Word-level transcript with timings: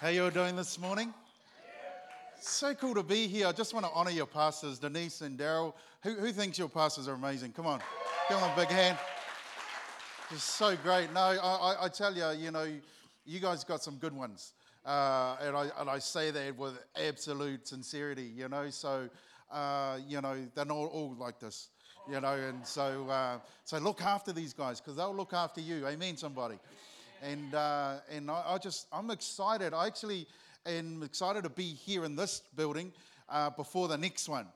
How 0.00 0.08
you 0.08 0.24
all 0.24 0.30
doing 0.30 0.56
this 0.56 0.78
morning? 0.78 1.12
So 2.40 2.72
cool 2.72 2.94
to 2.94 3.02
be 3.02 3.26
here. 3.26 3.46
I 3.46 3.52
just 3.52 3.74
want 3.74 3.84
to 3.84 3.92
honor 3.92 4.10
your 4.10 4.24
pastors, 4.24 4.78
Denise 4.78 5.20
and 5.20 5.38
Daryl. 5.38 5.74
Who, 6.04 6.14
who 6.14 6.32
thinks 6.32 6.58
your 6.58 6.70
pastors 6.70 7.06
are 7.06 7.12
amazing? 7.12 7.52
Come 7.52 7.66
on, 7.66 7.82
give 8.26 8.40
them 8.40 8.50
a 8.50 8.56
big 8.56 8.68
hand. 8.68 8.96
Just 10.30 10.54
so 10.56 10.74
great. 10.74 11.12
No, 11.12 11.20
I, 11.20 11.84
I, 11.84 11.88
tell 11.90 12.14
you, 12.14 12.30
you 12.30 12.50
know, 12.50 12.66
you 13.26 13.40
guys 13.40 13.62
got 13.62 13.82
some 13.82 13.96
good 13.96 14.14
ones. 14.16 14.54
Uh, 14.86 15.36
and, 15.42 15.54
I, 15.54 15.68
and 15.78 15.90
I 15.90 15.98
say 15.98 16.30
that 16.30 16.56
with 16.56 16.78
absolute 16.96 17.68
sincerity, 17.68 18.32
you 18.34 18.48
know. 18.48 18.70
So, 18.70 19.06
uh, 19.52 19.98
you 20.08 20.22
know, 20.22 20.48
they're 20.54 20.64
not 20.64 20.76
all 20.76 21.14
like 21.18 21.40
this, 21.40 21.68
you 22.10 22.18
know. 22.22 22.36
And 22.36 22.66
so, 22.66 23.06
uh, 23.10 23.36
so 23.66 23.76
look 23.76 24.00
after 24.00 24.32
these 24.32 24.54
guys 24.54 24.80
because 24.80 24.96
they'll 24.96 25.14
look 25.14 25.34
after 25.34 25.60
you. 25.60 25.86
Amen, 25.86 26.16
somebody. 26.16 26.58
And, 27.22 27.54
uh, 27.54 27.96
and 28.10 28.30
I, 28.30 28.42
I, 28.46 28.58
just, 28.58 28.86
I'm 28.92 29.10
excited. 29.10 29.74
I 29.74 29.86
actually 29.86 30.26
am 30.66 31.02
excited 31.02 31.44
to 31.44 31.50
be 31.50 31.64
here 31.64 32.04
in 32.04 32.16
this 32.16 32.42
building 32.56 32.92
uh, 33.28 33.50
before 33.50 33.88
the 33.88 33.98
next 33.98 34.28
one. 34.28 34.46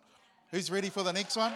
Who's 0.51 0.71
ready 0.71 0.89
for 0.89 1.03
the 1.03 1.13
next 1.13 1.37
one? 1.37 1.53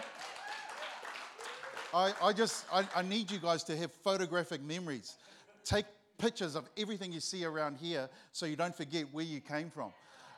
I, 1.93 2.13
I 2.21 2.33
just, 2.33 2.65
I, 2.71 2.87
I 2.95 3.01
need 3.01 3.31
you 3.31 3.39
guys 3.39 3.63
to 3.65 3.77
have 3.77 3.91
photographic 3.91 4.61
memories. 4.61 5.15
Take 5.63 5.85
pictures 6.19 6.55
of 6.55 6.69
everything 6.77 7.11
you 7.11 7.19
see 7.19 7.45
around 7.45 7.77
here 7.77 8.09
so 8.31 8.45
you 8.45 8.55
don't 8.55 8.75
forget 8.75 9.05
where 9.11 9.25
you 9.25 9.41
came 9.41 9.69
from. 9.71 9.91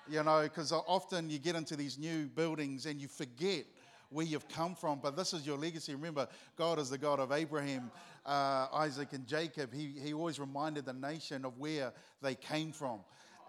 You 0.09 0.23
know, 0.23 0.44
because 0.44 0.72
often 0.72 1.30
you 1.30 1.40
get 1.40 1.56
into 1.56 1.76
these 1.76 2.00
new 2.00 2.28
buildings 2.28 2.86
and 2.86 3.00
you 3.02 3.08
forget 3.08 3.66
where 4.09 4.26
you've 4.26 4.48
come 4.50 4.76
from, 4.76 5.00
but 5.02 5.16
this 5.16 5.34
is 5.34 5.48
your 5.48 5.58
legacy. 5.58 5.95
Remember, 5.95 6.28
God 6.58 6.80
is 6.80 6.90
the 6.90 6.98
God 6.98 7.20
of 7.20 7.31
Abraham, 7.31 7.90
uh, 8.25 8.67
Isaac, 8.73 9.13
and 9.13 9.27
Jacob. 9.27 9.73
He, 9.73 9.93
he 10.03 10.13
always 10.13 10.39
reminded 10.39 10.85
the 10.85 10.93
nation 10.93 11.45
of 11.45 11.57
where 11.57 11.93
they 12.21 12.35
came 12.35 12.71
from. 12.71 12.99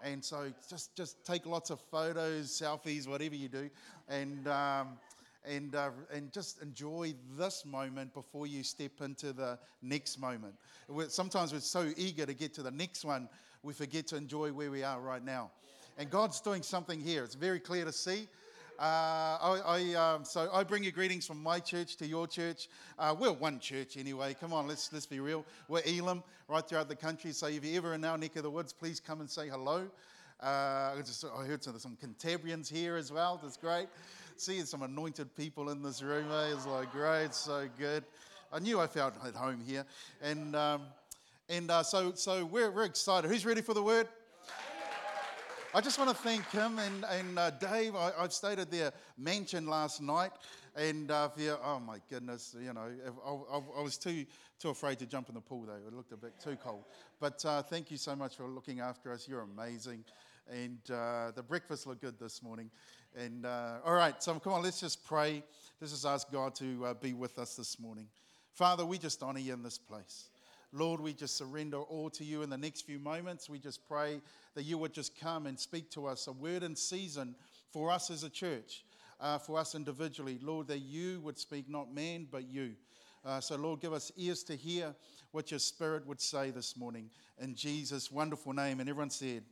And 0.03 0.23
so 0.23 0.51
just, 0.69 0.95
just 0.95 1.25
take 1.25 1.45
lots 1.45 1.69
of 1.69 1.79
photos, 1.79 2.47
selfies, 2.47 3.07
whatever 3.07 3.35
you 3.35 3.47
do, 3.47 3.69
and, 4.09 4.47
um, 4.49 4.89
and, 5.45 5.75
uh, 5.75 5.91
and 6.13 6.31
just 6.33 6.61
enjoy 6.61 7.13
this 7.37 7.65
moment 7.65 8.13
before 8.13 8.45
you 8.45 8.63
step 8.63 8.99
into 8.99 9.31
the 9.31 9.57
next 9.81 10.19
moment. 10.19 10.55
We're, 10.89 11.07
sometimes 11.07 11.53
we're 11.53 11.61
so 11.61 11.89
eager 11.95 12.25
to 12.25 12.33
get 12.33 12.53
to 12.55 12.63
the 12.63 12.71
next 12.71 13.05
one, 13.05 13.29
we 13.63 13.73
forget 13.73 14.07
to 14.07 14.17
enjoy 14.17 14.51
where 14.51 14.69
we 14.69 14.83
are 14.83 14.99
right 14.99 15.23
now. 15.23 15.51
And 15.97 16.09
God's 16.09 16.41
doing 16.41 16.63
something 16.63 16.99
here. 16.99 17.23
It's 17.23 17.35
very 17.35 17.59
clear 17.59 17.85
to 17.85 17.93
see. 17.93 18.27
Uh, 18.79 19.37
I, 19.39 19.61
I 19.65 19.93
um, 19.93 20.25
so 20.25 20.49
I 20.51 20.63
bring 20.63 20.83
you 20.83 20.91
greetings 20.91 21.27
from 21.27 21.41
my 21.41 21.59
church 21.59 21.95
to 21.97 22.07
your 22.07 22.25
church. 22.25 22.69
Uh, 22.97 23.15
we're 23.17 23.31
one 23.31 23.59
church 23.59 23.97
anyway. 23.97 24.35
Come 24.39 24.51
on, 24.51 24.67
let's, 24.67 24.91
let's 24.91 25.05
be 25.05 25.19
real. 25.19 25.45
We're 25.67 25.83
Elim 25.85 26.23
right 26.47 26.67
throughout 26.67 26.89
the 26.89 26.95
country. 26.95 27.33
So 27.33 27.47
if 27.47 27.63
you're 27.63 27.77
ever 27.77 27.93
in 27.93 28.03
our 28.03 28.17
neck 28.17 28.35
of 28.35 28.43
the 28.43 28.49
woods, 28.49 28.73
please 28.73 28.99
come 28.99 29.21
and 29.21 29.29
say 29.29 29.47
hello. 29.47 29.87
Uh, 30.41 30.95
I, 30.97 31.01
just, 31.05 31.23
I 31.23 31.45
heard 31.45 31.63
some, 31.63 31.77
some 31.77 31.95
Cantabrians 32.03 32.67
here 32.67 32.95
as 32.95 33.11
well. 33.11 33.39
That's 33.41 33.57
great. 33.57 33.87
Seeing 34.37 34.65
some 34.65 34.81
anointed 34.81 35.35
people 35.35 35.69
in 35.69 35.83
this 35.83 36.01
room 36.01 36.25
eh, 36.31 36.55
is 36.55 36.65
like 36.65 36.91
great, 36.91 37.33
so 37.35 37.69
good. 37.77 38.03
I 38.51 38.59
knew 38.59 38.79
I 38.79 38.87
felt 38.87 39.13
at 39.25 39.35
home 39.35 39.61
here. 39.65 39.85
And, 40.21 40.55
um, 40.55 40.81
and 41.47 41.69
uh, 41.69 41.83
so, 41.83 42.13
so 42.15 42.43
we're, 42.43 42.71
we're 42.71 42.85
excited. 42.85 43.29
Who's 43.29 43.45
ready 43.45 43.61
for 43.61 43.75
the 43.75 43.83
word? 43.83 44.07
I 45.75 45.81
just 45.81 45.97
want 45.97 46.11
to 46.11 46.15
thank 46.15 46.47
him 46.51 46.77
and, 46.77 47.03
and 47.09 47.39
uh, 47.39 47.49
Dave. 47.49 47.95
I, 47.95 48.11
I, 48.19 48.27
stayed 48.27 48.59
at 48.59 48.69
their 48.69 48.91
mansion 49.17 49.65
last 49.65 50.03
night, 50.03 50.31
and 50.75 51.09
uh, 51.09 51.29
yeah, 51.35 51.55
oh 51.65 51.79
my 51.79 51.97
goodness, 52.11 52.55
you 52.63 52.71
know, 52.73 52.91
I, 53.25 53.29
I, 53.29 53.79
I, 53.79 53.81
was 53.81 53.97
too 53.97 54.23
too 54.59 54.69
afraid 54.69 54.99
to 54.99 55.07
jump 55.07 55.29
in 55.29 55.35
the 55.35 55.41
pool 55.41 55.65
though. 55.65 55.73
It 55.73 55.91
looked 55.91 56.11
a 56.11 56.17
bit 56.17 56.39
too 56.39 56.57
cold. 56.63 56.83
But 57.19 57.43
uh, 57.43 57.63
thank 57.63 57.89
you 57.89 57.97
so 57.97 58.15
much 58.15 58.35
for 58.35 58.47
looking 58.47 58.81
after 58.81 59.11
us. 59.11 59.27
You're 59.27 59.41
amazing, 59.41 60.03
and 60.47 60.77
uh, 60.91 61.31
the 61.35 61.41
breakfast 61.41 61.87
looked 61.87 62.01
good 62.01 62.19
this 62.19 62.43
morning. 62.43 62.69
And 63.17 63.47
uh, 63.47 63.77
all 63.83 63.95
right, 63.95 64.21
so 64.21 64.39
come 64.39 64.53
on, 64.53 64.61
let's 64.61 64.79
just 64.79 65.03
pray. 65.03 65.41
Let's 65.81 65.91
just 65.91 66.05
ask 66.05 66.31
God 66.31 66.53
to 66.55 66.85
uh, 66.85 66.93
be 66.93 67.13
with 67.13 67.39
us 67.39 67.55
this 67.55 67.79
morning. 67.79 68.05
Father, 68.53 68.85
we 68.85 68.99
just 68.99 69.23
honor 69.23 69.39
you 69.39 69.53
in 69.53 69.63
this 69.63 69.79
place. 69.79 70.29
Lord, 70.75 70.99
we 70.99 71.13
just 71.13 71.37
surrender 71.37 71.77
all 71.77 72.09
to 72.09 72.23
you 72.23 72.41
in 72.41 72.49
the 72.49 72.57
next 72.57 72.81
few 72.81 72.97
moments. 72.97 73.47
We 73.47 73.59
just 73.59 73.87
pray 73.87 74.19
that 74.55 74.63
you 74.63 74.79
would 74.79 74.91
just 74.91 75.19
come 75.19 75.45
and 75.45 75.59
speak 75.59 75.91
to 75.91 76.07
us 76.07 76.25
a 76.25 76.31
word 76.31 76.63
in 76.63 76.75
season 76.75 77.35
for 77.71 77.91
us 77.91 78.09
as 78.09 78.23
a 78.23 78.29
church, 78.29 78.83
uh, 79.21 79.37
for 79.37 79.59
us 79.59 79.75
individually. 79.75 80.39
Lord, 80.41 80.67
that 80.69 80.79
you 80.79 81.19
would 81.21 81.37
speak, 81.37 81.69
not 81.69 81.93
man, 81.93 82.27
but 82.31 82.49
you. 82.49 82.71
Uh, 83.23 83.39
so, 83.39 83.55
Lord, 83.55 83.81
give 83.81 83.93
us 83.93 84.11
ears 84.17 84.41
to 84.45 84.55
hear 84.55 84.95
what 85.31 85.51
your 85.51 85.59
spirit 85.59 86.07
would 86.07 86.19
say 86.19 86.49
this 86.49 86.75
morning. 86.75 87.07
In 87.39 87.53
Jesus' 87.53 88.11
wonderful 88.11 88.51
name. 88.51 88.79
And 88.79 88.89
everyone 88.89 89.11
said, 89.11 89.43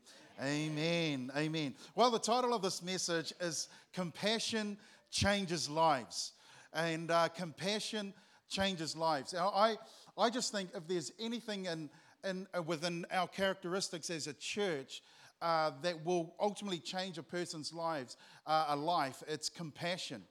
Amen. 0.44 1.32
Amen. 1.38 1.76
Well, 1.94 2.10
the 2.10 2.18
title 2.18 2.56
of 2.56 2.64
this 2.64 2.82
message 2.82 3.32
is 3.40 3.68
Compassion 3.94 4.76
Changes 5.12 5.70
Lives. 5.70 6.32
And 6.74 7.12
uh, 7.12 7.28
compassion 7.28 8.14
changes 8.52 8.96
lives. 8.96 9.34
Now, 9.34 9.52
I 9.56 9.78
I 10.22 10.30
just 10.30 10.52
think 10.52 10.70
if 10.76 10.88
there's 10.88 11.12
anything 11.20 11.66
in, 11.66 11.90
in, 12.24 12.48
uh, 12.56 12.62
within 12.62 13.08
our 13.12 13.28
characteristics 13.28 14.12
as 14.12 14.28
a 14.28 14.34
church 14.34 15.02
uh, 15.42 15.72
that 15.82 16.06
will 16.06 16.36
ultimately 16.40 16.78
change 16.78 17.18
a 17.18 17.24
person's 17.24 17.74
lives, 17.74 18.18
uh, 18.46 18.66
a 18.70 18.76
life, 18.76 19.24
it's 19.28 19.50
compassion. 19.50 20.22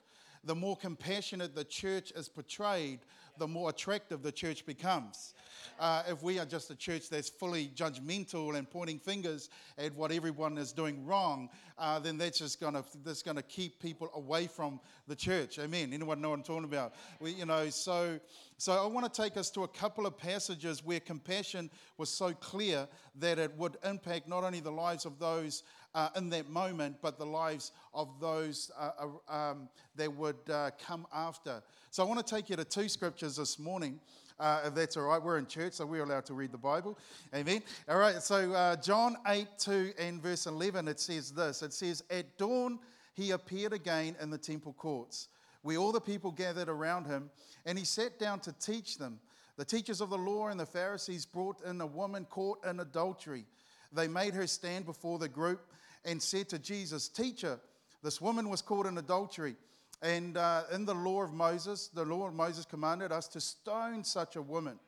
The 0.44 0.54
more 0.54 0.76
compassionate 0.76 1.56
the 1.56 1.64
church 1.64 2.12
is 2.14 2.28
portrayed, 2.28 3.00
the 3.38 3.48
more 3.48 3.70
attractive 3.70 4.22
the 4.22 4.30
church 4.30 4.64
becomes. 4.64 5.34
Uh, 5.78 6.02
if 6.08 6.22
we 6.22 6.38
are 6.38 6.44
just 6.44 6.70
a 6.70 6.74
church 6.76 7.08
that's 7.10 7.28
fully 7.28 7.68
judgmental 7.74 8.56
and 8.56 8.70
pointing 8.70 8.98
fingers 8.98 9.50
at 9.76 9.94
what 9.96 10.12
everyone 10.12 10.56
is 10.56 10.72
doing 10.72 11.04
wrong, 11.04 11.48
uh, 11.78 11.98
then 11.98 12.16
that's 12.16 12.38
just 12.38 12.60
going 12.60 12.74
to 12.74 12.84
that's 13.04 13.22
to 13.22 13.42
keep 13.42 13.80
people 13.80 14.10
away 14.14 14.46
from 14.46 14.78
the 15.08 15.16
church. 15.16 15.58
Amen. 15.58 15.92
Anyone 15.92 16.20
know 16.20 16.30
what 16.30 16.38
I'm 16.38 16.42
talking 16.44 16.64
about? 16.64 16.94
We, 17.18 17.32
you 17.32 17.46
know, 17.46 17.70
so 17.70 18.20
so 18.60 18.72
I 18.72 18.86
want 18.86 19.10
to 19.10 19.22
take 19.22 19.38
us 19.38 19.50
to 19.52 19.64
a 19.64 19.68
couple 19.68 20.04
of 20.04 20.18
passages 20.18 20.84
where 20.84 21.00
compassion 21.00 21.70
was 21.96 22.10
so 22.10 22.34
clear 22.34 22.86
that 23.18 23.38
it 23.38 23.56
would 23.56 23.78
impact 23.84 24.28
not 24.28 24.44
only 24.44 24.60
the 24.60 24.70
lives 24.70 25.06
of 25.06 25.18
those 25.18 25.62
uh, 25.94 26.10
in 26.14 26.28
that 26.28 26.50
moment, 26.50 26.96
but 27.00 27.18
the 27.18 27.24
lives 27.24 27.72
of 27.94 28.08
those 28.20 28.70
uh, 28.78 29.06
um, 29.32 29.68
that 29.96 30.14
would 30.14 30.36
uh, 30.52 30.72
come 30.78 31.06
after. 31.10 31.62
So 31.90 32.04
I 32.04 32.06
want 32.06 32.24
to 32.24 32.34
take 32.34 32.50
you 32.50 32.56
to 32.56 32.64
two 32.64 32.90
scriptures 32.90 33.36
this 33.36 33.58
morning. 33.58 33.98
Uh, 34.38 34.60
if 34.66 34.74
that's 34.74 34.94
all 34.98 35.04
right, 35.04 35.22
we're 35.22 35.38
in 35.38 35.46
church, 35.46 35.72
so 35.72 35.86
we're 35.86 36.02
allowed 36.02 36.26
to 36.26 36.34
read 36.34 36.52
the 36.52 36.58
Bible. 36.58 36.98
Amen. 37.34 37.62
All 37.88 37.96
right, 37.96 38.22
so 38.22 38.52
uh, 38.52 38.76
John 38.76 39.16
8 39.26 39.46
2 39.58 39.92
and 39.98 40.22
verse 40.22 40.46
11, 40.46 40.86
it 40.86 41.00
says 41.00 41.30
this 41.30 41.62
It 41.62 41.72
says, 41.72 42.04
At 42.10 42.36
dawn 42.36 42.78
he 43.14 43.30
appeared 43.30 43.72
again 43.72 44.16
in 44.20 44.28
the 44.28 44.38
temple 44.38 44.74
courts, 44.74 45.28
where 45.62 45.76
all 45.76 45.92
the 45.92 46.00
people 46.00 46.30
gathered 46.30 46.68
around 46.68 47.06
him, 47.06 47.30
and 47.66 47.78
he 47.78 47.84
sat 47.84 48.18
down 48.18 48.40
to 48.40 48.52
teach 48.52 48.98
them. 48.98 49.20
The 49.56 49.64
teachers 49.64 50.00
of 50.00 50.10
the 50.10 50.18
law 50.18 50.48
and 50.48 50.58
the 50.58 50.66
Pharisees 50.66 51.26
brought 51.26 51.62
in 51.64 51.80
a 51.80 51.86
woman 51.86 52.24
caught 52.24 52.64
in 52.64 52.80
adultery. 52.80 53.44
They 53.92 54.08
made 54.08 54.34
her 54.34 54.46
stand 54.46 54.86
before 54.86 55.18
the 55.18 55.28
group 55.28 55.60
and 56.04 56.22
said 56.22 56.48
to 56.50 56.58
Jesus, 56.58 57.08
Teacher, 57.08 57.60
this 58.02 58.20
woman 58.20 58.48
was 58.48 58.62
caught 58.62 58.86
in 58.86 58.96
adultery. 58.96 59.56
And 60.02 60.38
uh, 60.38 60.62
in 60.72 60.86
the 60.86 60.94
law 60.94 61.22
of 61.22 61.34
Moses, 61.34 61.88
the 61.88 62.04
law 62.04 62.26
of 62.26 62.34
Moses 62.34 62.64
commanded 62.64 63.12
us 63.12 63.28
to 63.28 63.40
stone 63.40 64.02
such 64.02 64.36
a 64.36 64.42
woman. 64.42 64.78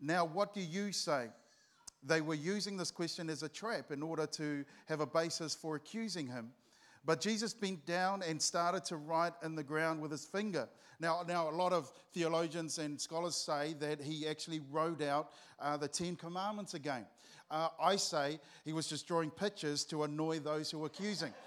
Now, 0.00 0.24
what 0.24 0.52
do 0.52 0.60
you 0.60 0.90
say? 0.90 1.28
They 2.02 2.20
were 2.20 2.34
using 2.34 2.76
this 2.76 2.90
question 2.90 3.30
as 3.30 3.42
a 3.42 3.48
trap 3.48 3.90
in 3.90 4.02
order 4.02 4.26
to 4.26 4.64
have 4.86 5.00
a 5.00 5.06
basis 5.06 5.54
for 5.54 5.76
accusing 5.76 6.26
him. 6.26 6.50
But 7.04 7.20
Jesus 7.20 7.54
bent 7.54 7.86
down 7.86 8.22
and 8.22 8.40
started 8.40 8.84
to 8.86 8.96
write 8.96 9.32
in 9.42 9.54
the 9.54 9.62
ground 9.62 10.00
with 10.00 10.10
his 10.10 10.24
finger. 10.24 10.68
Now, 11.00 11.22
now 11.26 11.48
a 11.48 11.52
lot 11.52 11.72
of 11.72 11.92
theologians 12.12 12.78
and 12.78 13.00
scholars 13.00 13.36
say 13.36 13.74
that 13.80 14.00
he 14.00 14.26
actually 14.26 14.60
wrote 14.70 15.02
out 15.02 15.30
uh, 15.60 15.76
the 15.76 15.88
Ten 15.88 16.16
Commandments 16.16 16.74
again. 16.74 17.06
Uh, 17.50 17.68
I 17.80 17.96
say 17.96 18.40
he 18.64 18.72
was 18.72 18.88
just 18.88 19.06
drawing 19.06 19.30
pictures 19.30 19.84
to 19.86 20.02
annoy 20.02 20.40
those 20.40 20.70
who 20.70 20.78
were 20.78 20.86
accusing. 20.86 21.32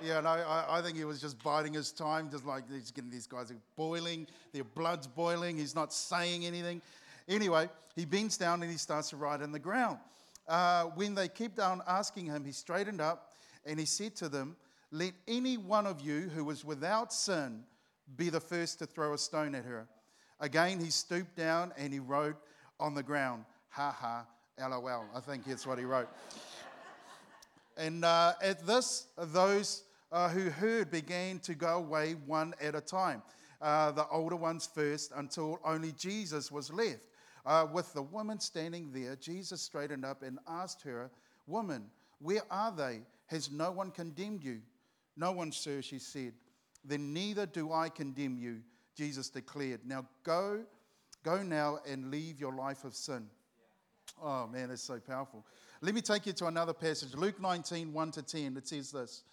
Yeah, 0.00 0.20
no, 0.20 0.28
I, 0.28 0.78
I, 0.78 0.80
think 0.80 0.96
he 0.96 1.04
was 1.04 1.20
just 1.20 1.42
biding 1.42 1.72
his 1.72 1.90
time, 1.90 2.30
just 2.30 2.46
like 2.46 2.70
he's 2.72 2.92
getting 2.92 3.10
these 3.10 3.26
guys 3.26 3.50
are 3.50 3.56
boiling, 3.74 4.28
their 4.52 4.62
blood's 4.62 5.08
boiling, 5.08 5.56
he's 5.56 5.74
not 5.74 5.92
saying 5.92 6.46
anything. 6.46 6.80
Anyway, 7.28 7.68
he 7.96 8.04
bends 8.04 8.36
down 8.36 8.62
and 8.62 8.70
he 8.70 8.78
starts 8.78 9.10
to 9.10 9.16
write 9.16 9.40
in 9.40 9.50
the 9.50 9.58
ground. 9.58 9.98
Uh, 10.46 10.84
when 10.94 11.16
they 11.16 11.26
kept 11.26 11.58
on 11.58 11.82
asking 11.88 12.26
him, 12.26 12.44
he 12.44 12.52
straightened 12.52 13.00
up 13.00 13.32
and 13.66 13.80
he 13.80 13.84
said 13.84 14.14
to 14.14 14.28
them, 14.28 14.54
Let 14.90 15.12
any 15.26 15.56
one 15.56 15.86
of 15.86 16.00
you 16.00 16.30
who 16.34 16.48
is 16.50 16.64
without 16.64 17.12
sin 17.12 17.64
be 18.16 18.30
the 18.30 18.40
first 18.40 18.78
to 18.78 18.86
throw 18.86 19.12
a 19.12 19.18
stone 19.18 19.54
at 19.54 19.64
her. 19.64 19.86
Again, 20.40 20.80
he 20.80 20.90
stooped 20.90 21.36
down 21.36 21.72
and 21.76 21.92
he 21.92 21.98
wrote 21.98 22.36
on 22.80 22.94
the 22.94 23.02
ground, 23.02 23.44
Ha 23.70 23.90
ha, 23.90 24.26
lol. 24.58 25.04
I 25.14 25.20
think 25.20 25.44
that's 25.44 25.66
what 25.66 25.78
he 25.78 25.84
wrote. 25.84 26.08
and 27.76 28.04
uh, 28.04 28.32
at 28.42 28.66
this, 28.66 29.08
those 29.18 29.84
uh, 30.10 30.28
who 30.28 30.48
heard 30.48 30.90
began 30.90 31.38
to 31.40 31.54
go 31.54 31.76
away 31.78 32.14
one 32.26 32.54
at 32.60 32.74
a 32.74 32.80
time, 32.80 33.22
uh, 33.60 33.90
the 33.90 34.06
older 34.08 34.36
ones 34.36 34.68
first, 34.72 35.12
until 35.16 35.60
only 35.64 35.92
Jesus 35.92 36.50
was 36.50 36.72
left. 36.72 37.00
Uh, 37.44 37.66
with 37.72 37.92
the 37.92 38.02
woman 38.02 38.40
standing 38.40 38.90
there, 38.92 39.16
Jesus 39.16 39.60
straightened 39.60 40.04
up 40.04 40.22
and 40.22 40.38
asked 40.48 40.82
her, 40.82 41.10
Woman, 41.46 41.90
Where 42.20 42.42
are 42.50 42.72
they? 42.72 43.00
Has 43.26 43.50
no 43.50 43.70
one 43.70 43.90
condemned 43.90 44.42
you? 44.42 44.60
No 45.18 45.32
one, 45.32 45.50
sir, 45.50 45.82
she 45.82 45.98
said. 45.98 46.32
Then 46.84 47.12
neither 47.12 47.44
do 47.44 47.72
I 47.72 47.88
condemn 47.88 48.38
you, 48.38 48.60
Jesus 48.96 49.28
declared. 49.28 49.80
Now 49.84 50.06
go, 50.22 50.60
go 51.24 51.42
now 51.42 51.80
and 51.86 52.10
leave 52.10 52.40
your 52.40 52.54
life 52.54 52.84
of 52.84 52.94
sin. 52.94 53.26
Oh 54.22 54.46
man, 54.46 54.68
that's 54.68 54.82
so 54.82 55.00
powerful. 55.00 55.44
Let 55.80 55.94
me 55.94 56.00
take 56.00 56.26
you 56.26 56.32
to 56.34 56.46
another 56.46 56.72
passage. 56.72 57.14
Luke 57.14 57.40
19, 57.40 57.92
1 57.92 58.10
to 58.12 58.22
10. 58.22 58.56
It 58.56 58.68
says 58.68 58.92
this 58.92 59.24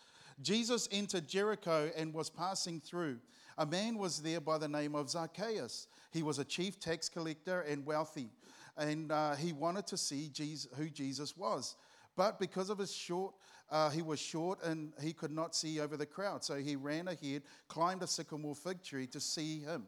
Jesus 0.41 0.89
entered 0.91 1.27
Jericho 1.27 1.91
and 1.95 2.13
was 2.13 2.31
passing 2.31 2.81
through. 2.81 3.19
A 3.59 3.65
man 3.65 3.97
was 3.97 4.21
there 4.21 4.41
by 4.41 4.57
the 4.57 4.67
name 4.67 4.95
of 4.95 5.09
Zacchaeus. 5.09 5.87
He 6.11 6.23
was 6.23 6.39
a 6.39 6.43
chief 6.43 6.79
tax 6.79 7.09
collector 7.09 7.61
and 7.61 7.85
wealthy, 7.85 8.29
and 8.75 9.11
uh, 9.11 9.35
he 9.35 9.53
wanted 9.53 9.85
to 9.87 9.97
see 9.97 10.29
Jesus, 10.33 10.67
who 10.75 10.89
Jesus 10.89 11.37
was. 11.37 11.75
But 12.15 12.39
because 12.39 12.69
of 12.69 12.77
his 12.77 12.93
short, 12.93 13.33
uh, 13.69 13.89
he 13.89 14.01
was 14.01 14.19
short 14.19 14.63
and 14.63 14.93
he 15.01 15.11
could 15.13 15.31
not 15.31 15.55
see 15.55 15.79
over 15.79 15.97
the 15.97 16.05
crowd. 16.05 16.43
So 16.43 16.55
he 16.55 16.75
ran 16.75 17.07
ahead, 17.07 17.43
climbed 17.67 18.03
a 18.03 18.07
sycamore 18.07 18.55
fig 18.55 18.83
tree 18.83 19.07
to 19.07 19.19
see 19.19 19.59
him, 19.59 19.85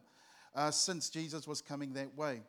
uh, 0.56 0.71
since 0.71 1.09
Jesus 1.09 1.47
was 1.47 1.62
coming 1.62 1.94
that 1.94 2.15
way. 2.18 2.41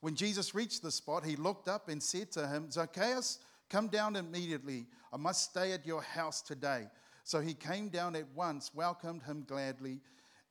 When 0.00 0.14
Jesus 0.14 0.54
reached 0.54 0.82
the 0.82 0.90
spot, 0.90 1.24
he 1.24 1.36
looked 1.36 1.68
up 1.68 1.88
and 1.88 2.02
said 2.02 2.30
to 2.32 2.46
him, 2.46 2.70
Zacchaeus, 2.70 3.40
come 3.68 3.88
down 3.88 4.16
immediately. 4.16 4.86
I 5.12 5.16
must 5.16 5.50
stay 5.50 5.72
at 5.72 5.84
your 5.84 6.02
house 6.02 6.40
today. 6.40 6.86
So 7.24 7.40
he 7.40 7.54
came 7.54 7.88
down 7.88 8.14
at 8.16 8.26
once, 8.34 8.70
welcomed 8.74 9.22
him 9.24 9.44
gladly. 9.46 10.00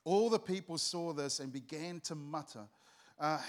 All 0.03 0.30
the 0.30 0.39
people 0.39 0.77
saw 0.77 1.13
this 1.13 1.39
and 1.39 1.51
began 1.51 2.01
to 2.01 2.15
mutter, 2.15 2.68
uh, 3.19 3.39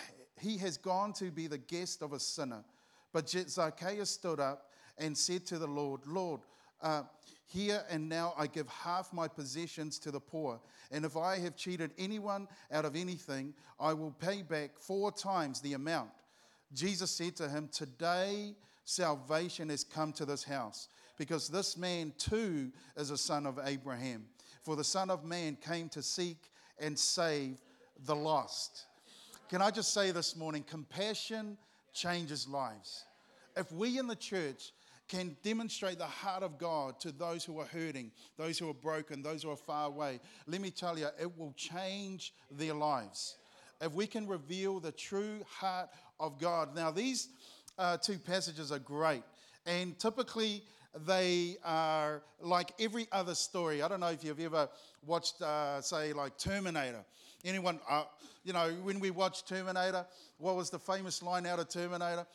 He 0.41 0.57
has 0.59 0.77
gone 0.77 1.13
to 1.15 1.31
be 1.31 1.47
the 1.47 1.59
guest 1.59 2.01
of 2.01 2.13
a 2.13 2.21
sinner. 2.21 2.65
But 3.13 3.29
Zacchaeus 3.29 4.11
stood 4.11 4.41
up 4.41 4.71
and 4.99 5.17
said 5.17 5.47
to 5.47 5.59
the 5.59 5.67
Lord, 5.67 6.01
Lord, 6.07 6.41
uh, 6.83 7.03
here 7.47 7.83
and 7.91 8.09
now 8.09 8.35
I 8.37 8.47
give 8.47 8.69
half 8.69 9.13
my 9.13 9.27
possessions 9.27 9.99
to 10.01 10.11
the 10.11 10.21
poor. 10.21 10.61
And 10.91 11.05
if 11.05 11.17
I 11.17 11.39
have 11.39 11.57
cheated 11.57 11.93
anyone 11.99 12.47
out 12.71 12.85
of 12.85 12.95
anything, 12.95 13.55
I 13.81 13.95
will 13.95 14.13
pay 14.13 14.43
back 14.43 14.79
four 14.79 15.11
times 15.11 15.61
the 15.61 15.73
amount. 15.73 16.11
Jesus 16.75 17.11
said 17.11 17.37
to 17.37 17.49
him, 17.49 17.69
Today 17.73 18.55
salvation 18.85 19.71
has 19.71 19.85
come 19.85 20.13
to 20.15 20.27
this 20.27 20.45
house, 20.45 20.89
because 21.17 21.49
this 21.49 21.77
man 21.77 22.13
too 22.19 22.71
is 22.97 23.11
a 23.11 23.19
son 23.19 23.47
of 23.47 23.59
Abraham. 23.65 24.27
For 24.63 24.77
the 24.77 24.85
Son 24.85 25.09
of 25.09 25.25
Man 25.25 25.57
came 25.57 25.89
to 25.91 26.03
seek 26.03 26.51
and 26.79 26.99
save 26.99 27.57
the 28.05 28.15
lost. 28.15 28.85
Can 29.49 29.63
I 29.63 29.71
just 29.71 29.95
say 29.95 30.11
this 30.11 30.37
morning 30.37 30.63
compassion 30.63 31.57
changes 31.95 32.47
lives. 32.47 33.05
If 33.57 33.73
we 33.73 33.99
in 33.99 34.07
the 34.07 34.17
church 34.17 34.73
can 35.09 35.37
demonstrate 35.43 35.99
the 35.99 36.07
heart 36.07 36.43
of 36.43 36.59
God 36.59 37.01
to 37.01 37.13
those 37.13 37.45
who 37.45 37.59
are 37.59 37.67
hurting, 37.67 38.13
those 38.37 38.59
who 38.59 38.69
are 38.69 38.75
broken, 38.75 39.23
those 39.23 39.43
who 39.43 39.51
are 39.51 39.57
far 39.57 39.87
away, 39.87 40.21
let 40.47 40.61
me 40.61 40.71
tell 40.71 40.99
you, 40.99 41.07
it 41.21 41.39
will 41.39 41.55
change 41.57 42.35
their 42.51 42.75
lives. 42.75 43.37
If 43.81 43.93
we 43.93 44.07
can 44.07 44.27
reveal 44.27 44.81
the 44.81 44.93
true 44.93 45.41
heart 45.49 45.89
of 46.21 46.39
God. 46.39 46.75
Now, 46.75 46.91
these 46.91 47.29
uh, 47.79 47.97
two 47.97 48.19
passages 48.19 48.73
are 48.73 48.79
great, 48.79 49.23
and 49.67 49.99
typically 49.99 50.63
they 51.07 51.57
are 51.65 52.23
like 52.41 52.73
every 52.81 53.07
other 53.13 53.35
story. 53.35 53.83
I 53.83 53.89
don't 53.89 54.01
know 54.01 54.09
if 54.09 54.25
you've 54.25 54.41
ever 54.41 54.69
watched, 55.07 55.41
uh, 55.43 55.81
say, 55.81 56.13
like 56.13 56.37
Terminator. 56.39 57.05
Anyone, 57.45 57.79
uh, 57.89 58.05
you 58.45 58.53
know, 58.53 58.71
when 58.83 58.99
we 58.99 59.11
watched 59.11 59.47
Terminator, 59.47 60.05
what 60.39 60.57
was 60.57 60.71
the 60.71 60.79
famous 60.79 61.23
line 61.23 61.47
out 61.47 61.61
of 61.61 61.69
Terminator? 61.69 62.27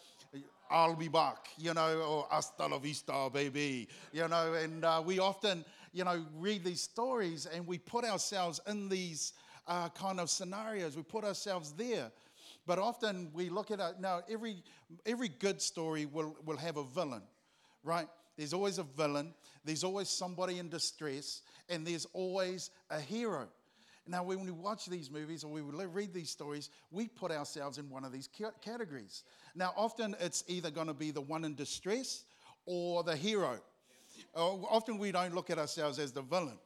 I'll 0.74 0.96
be 0.96 1.08
back, 1.08 1.50
you 1.56 1.72
know, 1.76 2.02
or 2.02 2.28
hasta 2.32 2.66
la 2.66 2.80
vista, 2.80 3.30
baby, 3.32 3.88
you 4.12 4.28
know, 4.28 4.54
and 4.54 4.84
uh, 4.84 5.04
we 5.06 5.20
often, 5.20 5.64
you 5.94 6.04
know, 6.04 6.26
read 6.36 6.64
these 6.64 6.82
stories 6.82 7.46
and 7.46 7.68
we 7.68 7.78
put 7.78 8.04
ourselves 8.04 8.60
in 8.68 8.90
these 8.90 9.34
uh, 9.68 9.90
kind 9.90 10.20
of 10.20 10.32
scenarios. 10.32 10.98
We 10.98 11.04
put 11.04 11.26
ourselves 11.26 11.74
there. 11.74 12.12
But 12.66 12.80
often 12.80 13.30
we 13.36 13.50
look 13.50 13.70
at 13.70 13.80
it, 13.80 14.00
now 14.00 14.22
every, 14.28 14.64
every 15.06 15.28
good 15.28 15.62
story 15.62 16.08
will, 16.08 16.36
will 16.44 16.58
have 16.58 16.78
a 16.78 16.84
villain, 16.84 17.22
right? 17.84 18.08
There's 18.36 18.54
always 18.54 18.80
a 18.80 18.84
villain, 18.84 19.36
there's 19.64 19.84
always 19.84 20.10
somebody 20.10 20.58
in 20.58 20.70
distress, 20.70 21.44
and 21.70 21.86
there's 21.86 22.08
always 22.14 22.72
a 22.90 23.00
hero. 23.00 23.48
Now, 24.06 24.24
when 24.24 24.42
we 24.42 24.52
watch 24.52 24.88
these 24.88 25.10
movies 25.10 25.44
or 25.44 25.52
we 25.52 25.62
read 25.62 26.14
these 26.14 26.30
stories, 26.30 26.70
we 26.92 27.08
put 27.08 27.32
ourselves 27.32 27.78
in 27.78 27.90
one 27.90 28.04
of 28.04 28.12
these 28.12 28.28
categories. 28.62 29.24
Now, 29.56 29.74
often 29.78 30.16
it's 30.20 30.44
either 30.48 30.70
going 30.72 30.88
to 30.88 30.94
be 30.94 31.12
the 31.12 31.22
one 31.22 31.46
in 31.46 31.56
distress 31.56 32.26
or 32.66 33.04
the 33.04 33.16
hero. 33.16 33.60
Uh, 34.36 34.56
often 34.70 34.98
we 34.98 35.12
don't 35.12 35.34
look 35.34 35.50
at 35.50 35.58
ourselves 35.58 36.00
as 36.00 36.12
the 36.12 36.22
villain. 36.22 36.58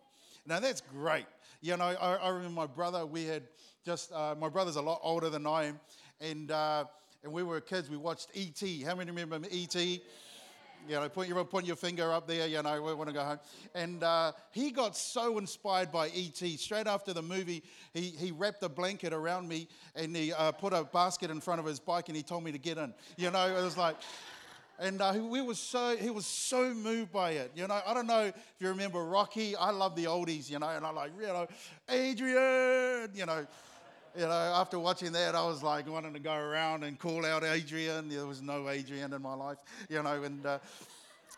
Now, 0.47 0.59
that's 0.59 0.81
great. 0.81 1.27
You 1.61 1.77
know, 1.77 1.85
I, 1.85 2.15
I 2.15 2.29
remember 2.29 2.55
my 2.55 2.67
brother, 2.67 3.05
we 3.05 3.25
had 3.25 3.43
just, 3.85 4.11
uh, 4.11 4.35
my 4.37 4.49
brother's 4.49 4.75
a 4.75 4.81
lot 4.81 4.99
older 5.03 5.29
than 5.29 5.45
I 5.45 5.65
am, 5.65 5.79
and, 6.19 6.49
uh, 6.49 6.85
and 7.23 7.31
we 7.31 7.43
were 7.43 7.61
kids, 7.61 7.89
we 7.89 7.97
watched 7.97 8.29
E.T. 8.33 8.81
How 8.83 8.95
many 8.95 9.11
remember 9.11 9.47
E.T.? 9.49 10.01
You 10.87 10.95
know, 10.95 11.09
put 11.09 11.27
your, 11.27 11.43
put 11.43 11.65
your 11.65 11.75
finger 11.75 12.11
up 12.13 12.27
there, 12.27 12.47
you 12.47 12.61
know, 12.63 12.81
we 12.81 12.93
want 12.93 13.09
to 13.09 13.13
go 13.13 13.23
home. 13.23 13.39
And 13.75 14.03
uh, 14.03 14.31
he 14.51 14.71
got 14.71 14.95
so 14.95 15.37
inspired 15.37 15.91
by 15.91 16.07
E.T. 16.13 16.57
Straight 16.57 16.87
after 16.87 17.13
the 17.13 17.21
movie, 17.21 17.61
he, 17.93 18.01
he 18.01 18.31
wrapped 18.31 18.63
a 18.63 18.69
blanket 18.69 19.11
around 19.11 19.49
me 19.49 19.67
and 19.95 20.15
he 20.15 20.31
uh, 20.31 20.53
put 20.53 20.71
a 20.71 20.85
basket 20.85 21.29
in 21.29 21.41
front 21.41 21.59
of 21.59 21.65
his 21.65 21.79
bike 21.79 22.07
and 22.07 22.15
he 22.15 22.23
told 22.23 22.43
me 22.43 22.51
to 22.53 22.57
get 22.57 22.77
in. 22.77 22.93
You 23.17 23.31
know, 23.31 23.47
it 23.47 23.61
was 23.61 23.77
like, 23.77 23.97
and 24.79 25.01
uh, 25.01 25.13
we 25.19 25.41
was 25.41 25.59
so 25.59 25.97
he 25.97 26.09
was 26.09 26.25
so 26.25 26.73
moved 26.73 27.11
by 27.11 27.31
it. 27.31 27.51
You 27.55 27.67
know, 27.67 27.81
I 27.85 27.93
don't 27.93 28.07
know 28.07 28.25
if 28.25 28.35
you 28.59 28.67
remember 28.69 29.03
Rocky. 29.03 29.55
I 29.55 29.71
love 29.71 29.95
the 29.95 30.05
oldies, 30.05 30.49
you 30.49 30.59
know, 30.59 30.69
and 30.69 30.85
I 30.85 30.91
like, 30.91 31.11
you 31.19 31.27
know, 31.27 31.47
Adrian, 31.89 33.09
you 33.15 33.25
know. 33.25 33.47
You 34.17 34.23
know, 34.23 34.31
after 34.31 34.79
watching 34.79 35.11
that, 35.11 35.35
I 35.35 35.45
was 35.45 35.61
like 35.61 35.87
wanting 35.87 36.13
to 36.13 36.19
go 36.19 36.33
around 36.33 36.83
and 36.83 36.97
call 36.97 37.23
out 37.23 37.43
Adrian. 37.43 38.09
There 38.09 38.25
was 38.25 38.41
no 38.41 38.67
Adrian 38.67 39.13
in 39.13 39.21
my 39.21 39.35
life, 39.35 39.59
you 39.91 40.01
know, 40.01 40.23
and 40.23 40.43
uh, 40.43 40.57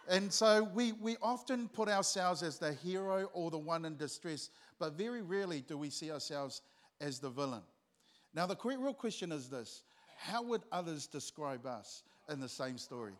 and 0.07 0.31
so 0.31 0.63
we 0.73 0.93
we 0.93 1.17
often 1.21 1.67
put 1.67 1.89
ourselves 1.89 2.41
as 2.41 2.57
the 2.57 2.71
hero 2.71 3.29
or 3.33 3.51
the 3.51 3.57
one 3.57 3.83
in 3.83 3.97
distress, 3.97 4.49
but 4.79 4.93
very 4.93 5.21
rarely 5.21 5.59
do 5.59 5.77
we 5.77 5.89
see 5.89 6.09
ourselves 6.09 6.61
as 7.01 7.19
the 7.19 7.29
villain. 7.29 7.63
Now, 8.33 8.45
the 8.45 8.55
real 8.63 8.93
question 8.93 9.33
is 9.33 9.49
this: 9.49 9.83
How 10.17 10.41
would 10.43 10.61
others 10.71 11.05
describe 11.05 11.65
us 11.65 12.03
in 12.29 12.39
the 12.39 12.47
same 12.47 12.77
story? 12.77 13.15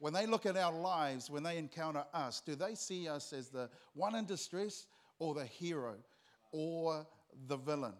When 0.00 0.12
they 0.12 0.26
look 0.26 0.46
at 0.46 0.56
our 0.56 0.76
lives, 0.76 1.30
when 1.30 1.44
they 1.44 1.58
encounter 1.58 2.02
us, 2.12 2.42
do 2.44 2.56
they 2.56 2.74
see 2.74 3.08
us 3.08 3.32
as 3.32 3.50
the 3.50 3.70
one 3.94 4.16
in 4.16 4.24
distress 4.24 4.86
or 5.20 5.32
the 5.32 5.44
hero 5.44 5.94
or 6.50 7.06
the 7.46 7.56
villain? 7.56 7.94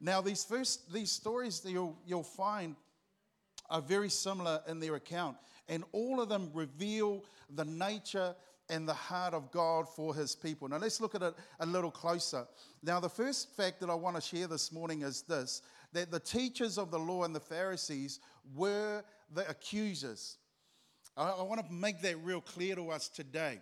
Now, 0.00 0.20
these 0.20 0.44
first 0.44 0.92
these 0.92 1.10
stories 1.10 1.60
that 1.60 1.70
you'll, 1.70 1.98
you'll 2.06 2.22
find 2.22 2.76
are 3.70 3.82
very 3.82 4.08
similar 4.08 4.60
in 4.68 4.80
their 4.80 4.94
account, 4.94 5.36
and 5.68 5.84
all 5.92 6.20
of 6.20 6.28
them 6.28 6.50
reveal 6.54 7.24
the 7.54 7.64
nature 7.64 8.34
and 8.70 8.86
the 8.86 8.94
heart 8.94 9.34
of 9.34 9.50
God 9.50 9.88
for 9.88 10.14
his 10.14 10.34
people. 10.34 10.68
Now, 10.68 10.76
let's 10.76 11.00
look 11.00 11.14
at 11.14 11.22
it 11.22 11.34
a 11.60 11.66
little 11.66 11.90
closer. 11.90 12.46
Now, 12.82 13.00
the 13.00 13.08
first 13.08 13.56
fact 13.56 13.80
that 13.80 13.90
I 13.90 13.94
want 13.94 14.16
to 14.16 14.22
share 14.22 14.46
this 14.46 14.72
morning 14.72 15.02
is 15.02 15.22
this 15.22 15.62
that 15.92 16.10
the 16.10 16.20
teachers 16.20 16.76
of 16.76 16.90
the 16.90 16.98
law 16.98 17.24
and 17.24 17.34
the 17.34 17.40
Pharisees 17.40 18.20
were 18.54 19.02
the 19.32 19.48
accusers. 19.48 20.36
I, 21.16 21.30
I 21.30 21.42
want 21.42 21.66
to 21.66 21.72
make 21.72 22.02
that 22.02 22.22
real 22.22 22.42
clear 22.42 22.74
to 22.76 22.90
us 22.90 23.08
today. 23.08 23.60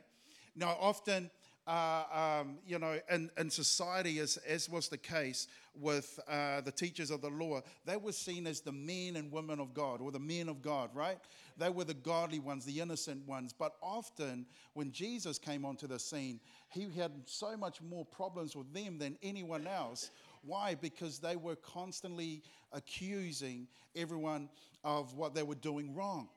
Now, 0.56 0.76
often 0.80 1.30
uh, 1.66 2.04
um, 2.40 2.58
you 2.66 2.78
know, 2.78 2.98
in, 3.10 3.30
in 3.36 3.50
society, 3.50 4.18
as, 4.20 4.36
as 4.38 4.68
was 4.68 4.88
the 4.88 4.98
case 4.98 5.48
with 5.74 6.18
uh, 6.28 6.60
the 6.60 6.70
teachers 6.70 7.10
of 7.10 7.20
the 7.20 7.28
law, 7.28 7.60
they 7.84 7.96
were 7.96 8.12
seen 8.12 8.46
as 8.46 8.60
the 8.60 8.72
men 8.72 9.16
and 9.16 9.32
women 9.32 9.58
of 9.60 9.74
God, 9.74 10.00
or 10.00 10.10
the 10.10 10.18
men 10.20 10.48
of 10.48 10.62
God, 10.62 10.90
right? 10.94 11.18
They 11.58 11.68
were 11.68 11.84
the 11.84 11.94
godly 11.94 12.38
ones, 12.38 12.64
the 12.64 12.80
innocent 12.80 13.26
ones. 13.26 13.52
But 13.52 13.74
often, 13.82 14.46
when 14.74 14.92
Jesus 14.92 15.38
came 15.38 15.64
onto 15.64 15.86
the 15.86 15.98
scene, 15.98 16.40
he 16.68 16.88
had 16.96 17.12
so 17.26 17.56
much 17.56 17.82
more 17.82 18.04
problems 18.04 18.54
with 18.54 18.72
them 18.72 18.98
than 18.98 19.18
anyone 19.22 19.66
else. 19.66 20.10
Why? 20.44 20.76
Because 20.76 21.18
they 21.18 21.36
were 21.36 21.56
constantly 21.56 22.42
accusing 22.72 23.66
everyone 23.96 24.48
of 24.84 25.14
what 25.14 25.34
they 25.34 25.42
were 25.42 25.56
doing 25.56 25.94
wrong. 25.94 26.28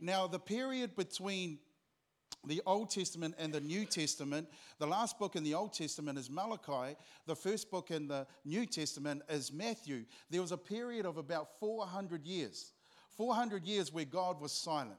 Now, 0.00 0.26
the 0.26 0.38
period 0.38 0.96
between 0.96 1.58
the 2.46 2.62
Old 2.66 2.90
Testament 2.90 3.34
and 3.38 3.52
the 3.52 3.60
New 3.60 3.84
Testament. 3.84 4.48
The 4.78 4.86
last 4.86 5.18
book 5.18 5.36
in 5.36 5.44
the 5.44 5.54
Old 5.54 5.72
Testament 5.72 6.18
is 6.18 6.30
Malachi. 6.30 6.96
The 7.26 7.36
first 7.36 7.70
book 7.70 7.90
in 7.90 8.08
the 8.08 8.26
New 8.44 8.66
Testament 8.66 9.22
is 9.28 9.52
Matthew. 9.52 10.04
There 10.30 10.40
was 10.40 10.52
a 10.52 10.56
period 10.56 11.06
of 11.06 11.16
about 11.16 11.58
400 11.60 12.24
years. 12.24 12.72
400 13.16 13.64
years 13.64 13.92
where 13.92 14.04
God 14.04 14.40
was 14.40 14.52
silent. 14.52 14.98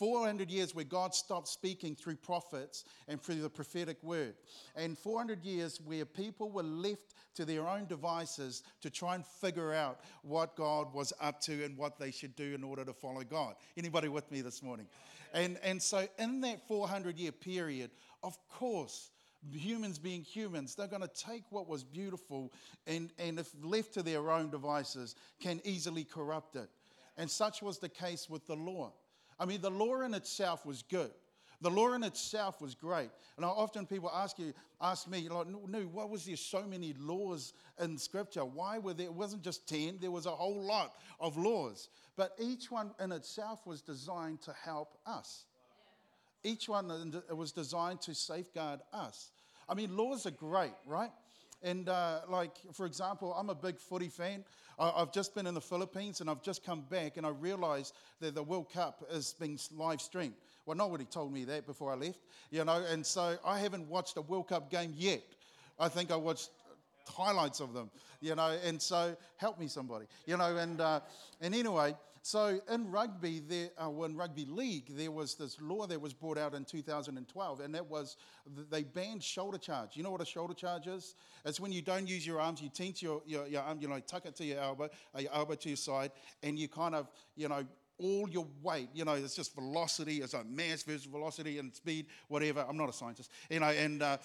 400 0.00 0.50
years 0.50 0.74
where 0.74 0.86
God 0.86 1.14
stopped 1.14 1.46
speaking 1.46 1.94
through 1.94 2.16
prophets 2.16 2.86
and 3.06 3.20
through 3.22 3.42
the 3.42 3.50
prophetic 3.50 4.02
word. 4.02 4.32
And 4.74 4.96
400 4.96 5.44
years 5.44 5.78
where 5.78 6.06
people 6.06 6.50
were 6.50 6.62
left 6.62 7.14
to 7.34 7.44
their 7.44 7.68
own 7.68 7.84
devices 7.84 8.62
to 8.80 8.88
try 8.88 9.14
and 9.14 9.26
figure 9.26 9.74
out 9.74 10.00
what 10.22 10.56
God 10.56 10.94
was 10.94 11.12
up 11.20 11.38
to 11.42 11.64
and 11.64 11.76
what 11.76 11.98
they 11.98 12.10
should 12.10 12.34
do 12.34 12.54
in 12.54 12.64
order 12.64 12.82
to 12.82 12.94
follow 12.94 13.22
God. 13.22 13.56
Anybody 13.76 14.08
with 14.08 14.30
me 14.32 14.40
this 14.40 14.62
morning? 14.62 14.86
And, 15.34 15.58
and 15.62 15.82
so, 15.82 16.08
in 16.18 16.40
that 16.40 16.66
400 16.66 17.18
year 17.18 17.30
period, 17.30 17.90
of 18.22 18.38
course, 18.48 19.10
humans 19.52 19.98
being 19.98 20.22
humans, 20.22 20.74
they're 20.74 20.86
going 20.86 21.02
to 21.02 21.08
take 21.08 21.42
what 21.50 21.68
was 21.68 21.84
beautiful 21.84 22.54
and, 22.86 23.12
and, 23.18 23.38
if 23.38 23.50
left 23.62 23.92
to 23.94 24.02
their 24.02 24.30
own 24.30 24.48
devices, 24.48 25.14
can 25.40 25.60
easily 25.62 26.04
corrupt 26.04 26.56
it. 26.56 26.70
And 27.18 27.30
such 27.30 27.60
was 27.60 27.78
the 27.78 27.90
case 27.90 28.30
with 28.30 28.46
the 28.46 28.56
law. 28.56 28.94
I 29.40 29.46
mean, 29.46 29.60
the 29.62 29.70
law 29.70 30.02
in 30.02 30.14
itself 30.14 30.64
was 30.64 30.82
good. 30.82 31.10
The 31.62 31.70
law 31.70 31.92
in 31.94 32.04
itself 32.04 32.62
was 32.62 32.74
great. 32.74 33.10
And 33.36 33.44
often 33.44 33.86
people 33.86 34.10
ask 34.14 34.38
you, 34.38 34.52
ask 34.80 35.08
me, 35.08 35.28
like, 35.28 35.46
no, 35.46 35.80
why 35.92 36.04
was 36.04 36.24
there 36.24 36.36
so 36.36 36.62
many 36.62 36.94
laws 36.98 37.52
in 37.80 37.98
Scripture? 37.98 38.44
Why 38.44 38.78
were 38.78 38.94
there? 38.94 39.06
It 39.06 39.14
wasn't 39.14 39.42
just 39.42 39.68
10, 39.68 39.98
there 40.00 40.10
was 40.10 40.26
a 40.26 40.30
whole 40.30 40.62
lot 40.62 40.94
of 41.18 41.36
laws. 41.36 41.88
But 42.16 42.34
each 42.38 42.70
one 42.70 42.92
in 43.00 43.12
itself 43.12 43.66
was 43.66 43.82
designed 43.82 44.42
to 44.42 44.54
help 44.64 44.96
us. 45.06 45.44
Each 46.42 46.68
one 46.68 47.22
was 47.30 47.52
designed 47.52 48.00
to 48.02 48.14
safeguard 48.14 48.80
us. 48.92 49.30
I 49.68 49.74
mean, 49.74 49.96
laws 49.96 50.26
are 50.26 50.30
great, 50.30 50.72
right? 50.86 51.12
And 51.62 51.88
uh, 51.88 52.20
like, 52.28 52.52
for 52.72 52.86
example, 52.86 53.34
I'm 53.34 53.50
a 53.50 53.54
big 53.54 53.78
footy 53.78 54.08
fan. 54.08 54.44
I, 54.78 55.00
have 55.00 55.12
just 55.12 55.34
been 55.34 55.46
in 55.46 55.54
the 55.54 55.60
Philippines 55.60 56.20
and 56.22 56.30
I've 56.30 56.42
just 56.42 56.64
come 56.64 56.82
back 56.90 57.18
and 57.18 57.26
I 57.26 57.30
realized 57.30 57.94
that 58.20 58.34
the 58.34 58.42
World 58.42 58.72
Cup 58.72 59.04
is 59.12 59.34
being 59.38 59.58
live 59.76 60.00
streamed. 60.00 60.34
Well, 60.64 60.76
nobody 60.76 61.04
told 61.04 61.32
me 61.32 61.44
that 61.44 61.66
before 61.66 61.92
I 61.92 61.96
left, 61.96 62.20
you 62.50 62.64
know, 62.64 62.82
and 62.90 63.04
so 63.04 63.36
I 63.44 63.58
haven't 63.58 63.88
watched 63.88 64.16
a 64.16 64.22
World 64.22 64.48
Cup 64.48 64.70
game 64.70 64.94
yet. 64.96 65.22
I 65.78 65.88
think 65.88 66.10
I 66.10 66.16
watched 66.16 66.50
highlights 67.08 67.60
of 67.60 67.74
them, 67.74 67.90
you 68.20 68.34
know, 68.34 68.56
and 68.64 68.80
so 68.80 69.16
help 69.36 69.58
me 69.58 69.66
somebody, 69.68 70.06
you 70.26 70.36
know, 70.36 70.56
and, 70.56 70.80
uh, 70.80 71.00
and 71.40 71.54
anyway, 71.54 71.94
so 72.22 72.60
in 72.70 72.90
rugby, 72.90 73.40
there, 73.40 73.70
uh, 73.82 73.90
in 74.04 74.14
rugby 74.14 74.44
league, 74.44 74.94
there 74.94 75.10
was 75.10 75.36
this 75.36 75.56
law 75.60 75.86
that 75.86 76.00
was 76.00 76.12
brought 76.12 76.36
out 76.36 76.54
in 76.54 76.64
2012, 76.64 77.60
and 77.60 77.74
that 77.74 77.86
was 77.86 78.16
they 78.70 78.82
banned 78.82 79.22
shoulder 79.22 79.56
charge. 79.56 79.96
You 79.96 80.02
know 80.02 80.10
what 80.10 80.20
a 80.20 80.26
shoulder 80.26 80.52
charge 80.52 80.86
is? 80.86 81.14
It's 81.46 81.58
when 81.58 81.72
you 81.72 81.80
don't 81.80 82.06
use 82.06 82.26
your 82.26 82.38
arms, 82.38 82.60
you 82.60 82.68
tense 82.68 83.00
your, 83.02 83.22
your, 83.26 83.46
your 83.46 83.62
arm, 83.62 83.78
you 83.80 83.88
know, 83.88 84.00
tuck 84.00 84.26
it 84.26 84.36
to 84.36 84.44
your 84.44 84.60
elbow, 84.60 84.90
uh, 85.14 85.20
your 85.20 85.32
elbow 85.32 85.54
to 85.54 85.68
your 85.68 85.76
side, 85.76 86.12
and 86.42 86.58
you 86.58 86.68
kind 86.68 86.94
of, 86.94 87.08
you 87.36 87.48
know, 87.48 87.64
all 87.98 88.28
your 88.28 88.46
weight, 88.62 88.88
you 88.94 89.04
know, 89.04 89.14
it's 89.14 89.34
just 89.34 89.54
velocity, 89.54 90.20
it's 90.20 90.34
like 90.34 90.46
mass 90.46 90.82
versus 90.82 91.04
velocity 91.04 91.58
and 91.58 91.74
speed, 91.74 92.06
whatever. 92.28 92.64
I'm 92.68 92.76
not 92.76 92.88
a 92.88 92.92
scientist, 92.92 93.30
you 93.48 93.60
know, 93.60 93.66
and, 93.66 94.02
uh, 94.02 94.18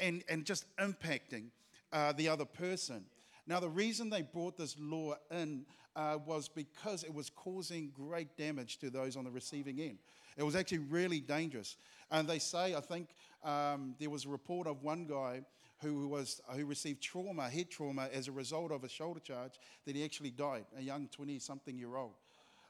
and, 0.00 0.22
and 0.28 0.44
just 0.44 0.64
impacting 0.78 1.46
uh, 1.92 2.12
the 2.12 2.28
other 2.28 2.44
person. 2.44 3.04
Now, 3.46 3.60
the 3.60 3.68
reason 3.68 4.08
they 4.08 4.22
brought 4.22 4.56
this 4.56 4.76
law 4.78 5.14
in 5.30 5.64
uh, 5.96 6.18
was 6.24 6.48
because 6.48 7.02
it 7.04 7.12
was 7.12 7.28
causing 7.30 7.90
great 7.94 8.36
damage 8.36 8.78
to 8.78 8.90
those 8.90 9.16
on 9.16 9.24
the 9.24 9.30
receiving 9.30 9.80
end. 9.80 9.98
It 10.36 10.42
was 10.42 10.56
actually 10.56 10.78
really 10.78 11.20
dangerous. 11.20 11.76
And 12.10 12.28
they 12.28 12.38
say, 12.38 12.74
I 12.74 12.80
think 12.80 13.08
um, 13.44 13.94
there 13.98 14.10
was 14.10 14.24
a 14.24 14.28
report 14.28 14.66
of 14.66 14.82
one 14.82 15.04
guy 15.04 15.42
who, 15.82 16.08
was, 16.08 16.40
who 16.50 16.64
received 16.64 17.02
trauma, 17.02 17.50
head 17.50 17.68
trauma, 17.68 18.08
as 18.12 18.28
a 18.28 18.32
result 18.32 18.70
of 18.70 18.84
a 18.84 18.88
shoulder 18.88 19.20
charge, 19.20 19.58
that 19.84 19.96
he 19.96 20.04
actually 20.04 20.30
died, 20.30 20.64
a 20.78 20.82
young 20.82 21.08
20 21.08 21.38
something 21.40 21.76
year 21.76 21.96
old. 21.96 22.12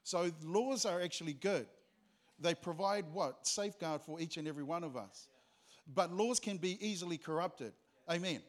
So 0.02 0.30
laws 0.42 0.86
are 0.86 1.00
actually 1.00 1.34
good. 1.34 1.66
They 2.40 2.54
provide 2.54 3.04
what? 3.12 3.46
Safeguard 3.46 4.00
for 4.00 4.18
each 4.20 4.36
and 4.36 4.48
every 4.48 4.64
one 4.64 4.82
of 4.82 4.96
us. 4.96 5.28
But 5.94 6.12
laws 6.12 6.40
can 6.40 6.56
be 6.56 6.78
easily 6.84 7.18
corrupted. 7.18 7.72
Amen. 8.10 8.40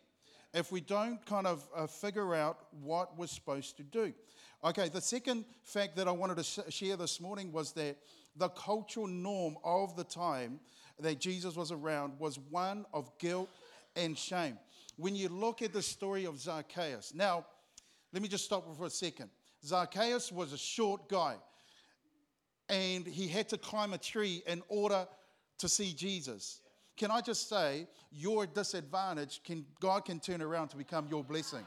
If 0.54 0.72
we 0.72 0.82
don't 0.82 1.26
kind 1.26 1.48
of 1.48 1.68
uh, 1.76 1.88
figure 1.88 2.36
out 2.36 2.60
what 2.82 3.18
we're 3.18 3.28
supposed 3.28 3.78
to 3.78 3.84
do. 3.84 4.14
Okay, 4.64 4.88
the 4.88 5.02
second 5.02 5.46
fact 5.64 5.96
that 5.96 6.08
I 6.08 6.12
wanted 6.12 6.38
to 6.38 6.44
sh- 6.44 6.60
share 6.70 6.96
this 6.96 7.20
morning 7.20 7.52
was 7.52 7.74
that 7.74 7.98
the 8.36 8.50
cultural 8.50 9.08
norm 9.08 9.58
of 9.64 9.96
the 9.96 10.04
time 10.04 10.60
that 11.00 11.20
Jesus 11.20 11.56
was 11.56 11.72
around 11.72 12.20
was 12.20 12.40
one 12.50 12.86
of 12.94 13.12
guilt 13.18 13.50
and 13.96 14.18
shame. 14.18 14.58
When 14.96 15.16
you 15.16 15.30
look 15.30 15.62
at 15.62 15.74
the 15.74 15.82
story 15.82 16.26
of 16.26 16.40
Zacchaeus, 16.40 17.14
now, 17.14 17.46
let 18.12 18.22
me 18.22 18.28
just 18.28 18.46
stop 18.46 18.64
for 18.78 18.86
a 18.86 18.90
second. 18.90 19.30
Zacchaeus 19.66 20.32
was 20.32 20.54
a 20.54 20.58
short 20.58 21.10
guy, 21.10 21.36
and 22.70 23.06
he 23.06 23.28
had 23.28 23.50
to 23.50 23.58
climb 23.58 23.94
a 23.94 23.98
tree 23.98 24.44
in 24.46 24.62
order 24.68 25.08
to 25.58 25.70
see 25.70 25.94
Jesus. 25.94 26.62
Can 26.96 27.12
I 27.12 27.22
just 27.22 27.50
say, 27.50 27.88
your 28.12 28.46
disadvantage, 28.46 29.42
can, 29.44 29.66
God 29.80 30.06
can 30.06 30.20
turn 30.20 30.42
around 30.42 30.70
to 30.70 30.78
become 30.78 31.08
your 31.10 31.24
blessing 31.24 31.66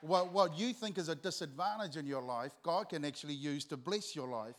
what, 0.00 0.32
what 0.32 0.58
you 0.58 0.72
think 0.72 0.98
is 0.98 1.08
a 1.08 1.14
disadvantage 1.14 1.96
in 1.96 2.06
your 2.06 2.22
life, 2.22 2.52
God 2.62 2.88
can 2.88 3.04
actually 3.04 3.34
use 3.34 3.64
to 3.66 3.76
bless 3.76 4.14
your 4.14 4.28
life 4.28 4.54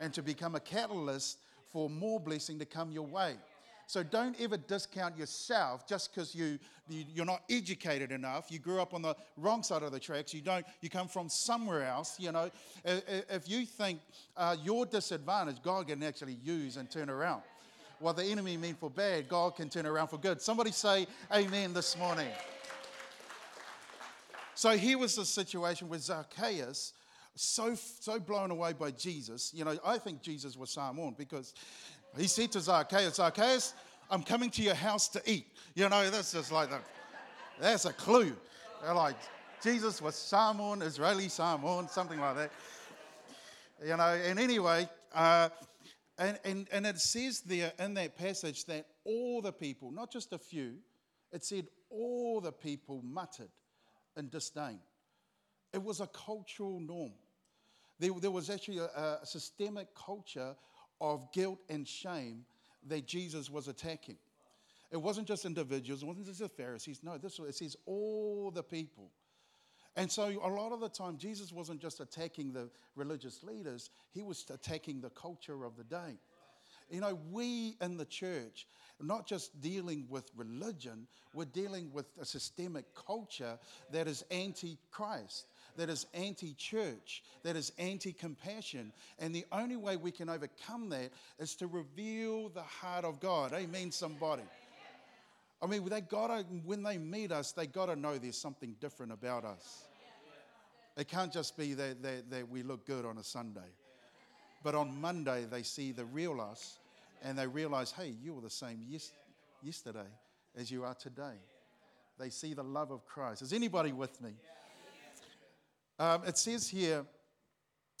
and 0.00 0.12
to 0.14 0.22
become 0.22 0.54
a 0.54 0.60
catalyst 0.60 1.38
for 1.70 1.88
more 1.88 2.20
blessing 2.20 2.58
to 2.58 2.64
come 2.64 2.90
your 2.90 3.06
way. 3.06 3.34
So 3.86 4.02
don't 4.02 4.40
ever 4.40 4.56
discount 4.56 5.18
yourself 5.18 5.86
just 5.86 6.14
because 6.14 6.34
you, 6.34 6.58
you 6.88 7.22
are 7.22 7.26
not 7.26 7.42
educated 7.50 8.10
enough. 8.10 8.50
You 8.50 8.58
grew 8.58 8.80
up 8.80 8.94
on 8.94 9.02
the 9.02 9.14
wrong 9.36 9.62
side 9.62 9.82
of 9.82 9.92
the 9.92 10.00
tracks. 10.00 10.32
You 10.32 10.40
don't. 10.40 10.64
You 10.80 10.88
come 10.88 11.08
from 11.08 11.28
somewhere 11.28 11.84
else. 11.84 12.18
You 12.18 12.32
know, 12.32 12.50
if 12.84 13.50
you 13.50 13.66
think 13.66 14.00
uh, 14.36 14.56
your 14.62 14.86
disadvantage, 14.86 15.56
God 15.62 15.88
can 15.88 16.02
actually 16.02 16.38
use 16.42 16.78
and 16.78 16.90
turn 16.90 17.10
around. 17.10 17.42
What 18.02 18.16
the 18.16 18.24
enemy 18.24 18.56
meant 18.56 18.80
for 18.80 18.90
bad, 18.90 19.28
God 19.28 19.54
can 19.54 19.68
turn 19.68 19.86
around 19.86 20.08
for 20.08 20.18
good. 20.18 20.42
Somebody 20.42 20.72
say 20.72 21.06
Amen 21.32 21.72
this 21.72 21.96
morning. 21.96 22.26
So 24.56 24.76
here 24.76 24.98
was 24.98 25.14
the 25.14 25.24
situation 25.24 25.88
with 25.88 26.00
Zacchaeus, 26.02 26.94
so, 27.36 27.76
so 27.76 28.18
blown 28.18 28.50
away 28.50 28.72
by 28.72 28.90
Jesus. 28.90 29.52
You 29.54 29.64
know, 29.64 29.78
I 29.84 29.98
think 29.98 30.20
Jesus 30.20 30.56
was 30.56 30.70
Samoan 30.70 31.14
because 31.16 31.54
he 32.18 32.26
said 32.26 32.50
to 32.52 32.60
Zacchaeus, 32.60 33.14
Zacchaeus, 33.14 33.72
I'm 34.10 34.24
coming 34.24 34.50
to 34.50 34.62
your 34.62 34.74
house 34.74 35.06
to 35.10 35.22
eat. 35.24 35.46
You 35.76 35.88
know, 35.88 36.10
that's 36.10 36.32
just 36.32 36.50
like, 36.50 36.70
the, 36.70 36.78
that's 37.60 37.84
a 37.84 37.92
clue. 37.92 38.34
They're 38.82 38.94
like, 38.94 39.14
Jesus 39.62 40.02
was 40.02 40.16
Samoan, 40.16 40.82
Israeli 40.82 41.28
Samoan, 41.28 41.88
something 41.88 42.18
like 42.18 42.34
that. 42.34 42.50
You 43.80 43.96
know, 43.96 44.20
and 44.26 44.40
anyway, 44.40 44.88
uh, 45.14 45.50
and, 46.22 46.38
and, 46.44 46.68
and 46.70 46.86
it 46.86 46.98
says 47.00 47.40
there 47.40 47.72
in 47.80 47.94
that 47.94 48.16
passage 48.16 48.64
that 48.66 48.86
all 49.04 49.42
the 49.42 49.52
people, 49.52 49.90
not 49.90 50.12
just 50.12 50.32
a 50.32 50.38
few, 50.38 50.74
it 51.32 51.44
said 51.44 51.66
all 51.90 52.40
the 52.40 52.52
people 52.52 53.02
muttered 53.02 53.50
and 54.16 54.30
disdain. 54.30 54.78
It 55.72 55.82
was 55.82 56.00
a 56.00 56.06
cultural 56.06 56.78
norm. 56.78 57.12
There, 57.98 58.12
there 58.20 58.30
was 58.30 58.50
actually 58.50 58.78
a, 58.78 58.84
a 58.84 59.26
systemic 59.26 59.88
culture 59.94 60.54
of 61.00 61.32
guilt 61.32 61.58
and 61.68 61.88
shame 61.88 62.44
that 62.86 63.06
Jesus 63.06 63.50
was 63.50 63.66
attacking. 63.66 64.18
It 64.92 64.98
wasn't 64.98 65.26
just 65.26 65.44
individuals, 65.44 66.02
it 66.02 66.06
wasn't 66.06 66.26
just 66.26 66.38
the 66.38 66.48
Pharisees. 66.48 67.00
No, 67.02 67.18
this 67.18 67.38
it 67.40 67.54
says 67.56 67.76
all 67.84 68.52
the 68.54 68.62
people. 68.62 69.10
And 69.96 70.10
so, 70.10 70.24
a 70.42 70.48
lot 70.48 70.72
of 70.72 70.80
the 70.80 70.88
time, 70.88 71.18
Jesus 71.18 71.52
wasn't 71.52 71.80
just 71.80 72.00
attacking 72.00 72.52
the 72.52 72.70
religious 72.96 73.42
leaders, 73.42 73.90
he 74.12 74.22
was 74.22 74.44
attacking 74.50 75.00
the 75.00 75.10
culture 75.10 75.64
of 75.64 75.76
the 75.76 75.84
day. 75.84 76.18
You 76.90 77.00
know, 77.00 77.18
we 77.30 77.76
in 77.80 77.96
the 77.96 78.04
church, 78.04 78.66
not 79.00 79.26
just 79.26 79.60
dealing 79.60 80.06
with 80.08 80.30
religion, 80.36 81.06
we're 81.34 81.44
dealing 81.46 81.90
with 81.92 82.06
a 82.20 82.24
systemic 82.24 82.84
culture 82.94 83.58
that 83.90 84.06
is 84.06 84.24
anti 84.30 84.78
Christ, 84.90 85.46
that 85.76 85.88
is 85.88 86.06
anti 86.14 86.54
church, 86.54 87.22
that 87.42 87.56
is 87.56 87.72
anti 87.78 88.12
compassion. 88.12 88.92
And 89.18 89.34
the 89.34 89.46
only 89.52 89.76
way 89.76 89.96
we 89.96 90.10
can 90.10 90.28
overcome 90.28 90.88
that 90.90 91.10
is 91.38 91.54
to 91.56 91.66
reveal 91.66 92.48
the 92.48 92.62
heart 92.62 93.04
of 93.04 93.20
God. 93.20 93.52
Amen, 93.52 93.90
somebody. 93.90 94.42
I 95.62 95.66
mean, 95.66 95.88
they 95.88 96.00
gotta, 96.00 96.44
when 96.64 96.82
they 96.82 96.98
meet 96.98 97.30
us, 97.30 97.52
they 97.52 97.68
got 97.68 97.86
to 97.86 97.94
know 97.94 98.18
there's 98.18 98.36
something 98.36 98.74
different 98.80 99.12
about 99.12 99.44
us. 99.44 99.84
It 100.96 101.08
can't 101.08 101.32
just 101.32 101.56
be 101.56 101.72
that, 101.74 102.02
that, 102.02 102.30
that 102.30 102.48
we 102.48 102.62
look 102.62 102.84
good 102.84 103.06
on 103.06 103.16
a 103.18 103.22
Sunday. 103.22 103.60
But 104.64 104.74
on 104.74 105.00
Monday, 105.00 105.46
they 105.48 105.62
see 105.62 105.92
the 105.92 106.04
real 106.04 106.40
us 106.40 106.78
and 107.22 107.38
they 107.38 107.46
realize, 107.46 107.92
hey, 107.92 108.14
you 108.22 108.34
were 108.34 108.40
the 108.40 108.50
same 108.50 108.80
yes, 108.88 109.12
yesterday 109.62 110.00
as 110.56 110.70
you 110.70 110.84
are 110.84 110.94
today. 110.94 111.38
They 112.18 112.28
see 112.28 112.54
the 112.54 112.64
love 112.64 112.90
of 112.90 113.06
Christ. 113.06 113.42
Is 113.42 113.52
anybody 113.52 113.92
with 113.92 114.20
me? 114.20 114.32
Um, 115.98 116.22
it 116.26 116.36
says 116.36 116.68
here, 116.68 117.04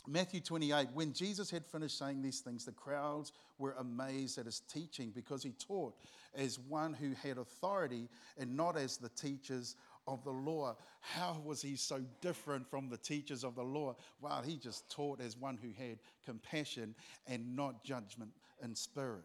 Matthew 0.06 0.40
28, 0.40 0.88
when 0.94 1.12
Jesus 1.12 1.50
had 1.50 1.64
finished 1.64 1.96
saying 1.96 2.22
these 2.22 2.40
things, 2.40 2.64
the 2.64 2.72
crowds 2.72 3.32
were 3.58 3.74
amazed 3.78 4.36
at 4.38 4.46
his 4.46 4.60
teaching 4.60 5.12
because 5.14 5.42
he 5.44 5.52
taught 5.52 5.94
as 6.34 6.58
one 6.58 6.92
who 6.92 7.12
had 7.22 7.38
authority 7.38 8.08
and 8.36 8.56
not 8.56 8.76
as 8.76 8.96
the 8.96 9.10
teachers 9.10 9.76
of 10.08 10.24
the 10.24 10.30
law. 10.30 10.76
How 11.00 11.40
was 11.44 11.62
he 11.62 11.76
so 11.76 12.02
different 12.20 12.68
from 12.68 12.88
the 12.88 12.96
teachers 12.96 13.44
of 13.44 13.54
the 13.54 13.62
law? 13.62 13.96
Well, 14.20 14.42
he 14.42 14.56
just 14.56 14.90
taught 14.90 15.20
as 15.20 15.36
one 15.36 15.58
who 15.62 15.68
had 15.78 15.98
compassion 16.24 16.94
and 17.28 17.54
not 17.54 17.84
judgment 17.84 18.32
in 18.62 18.74
spirit. 18.74 19.22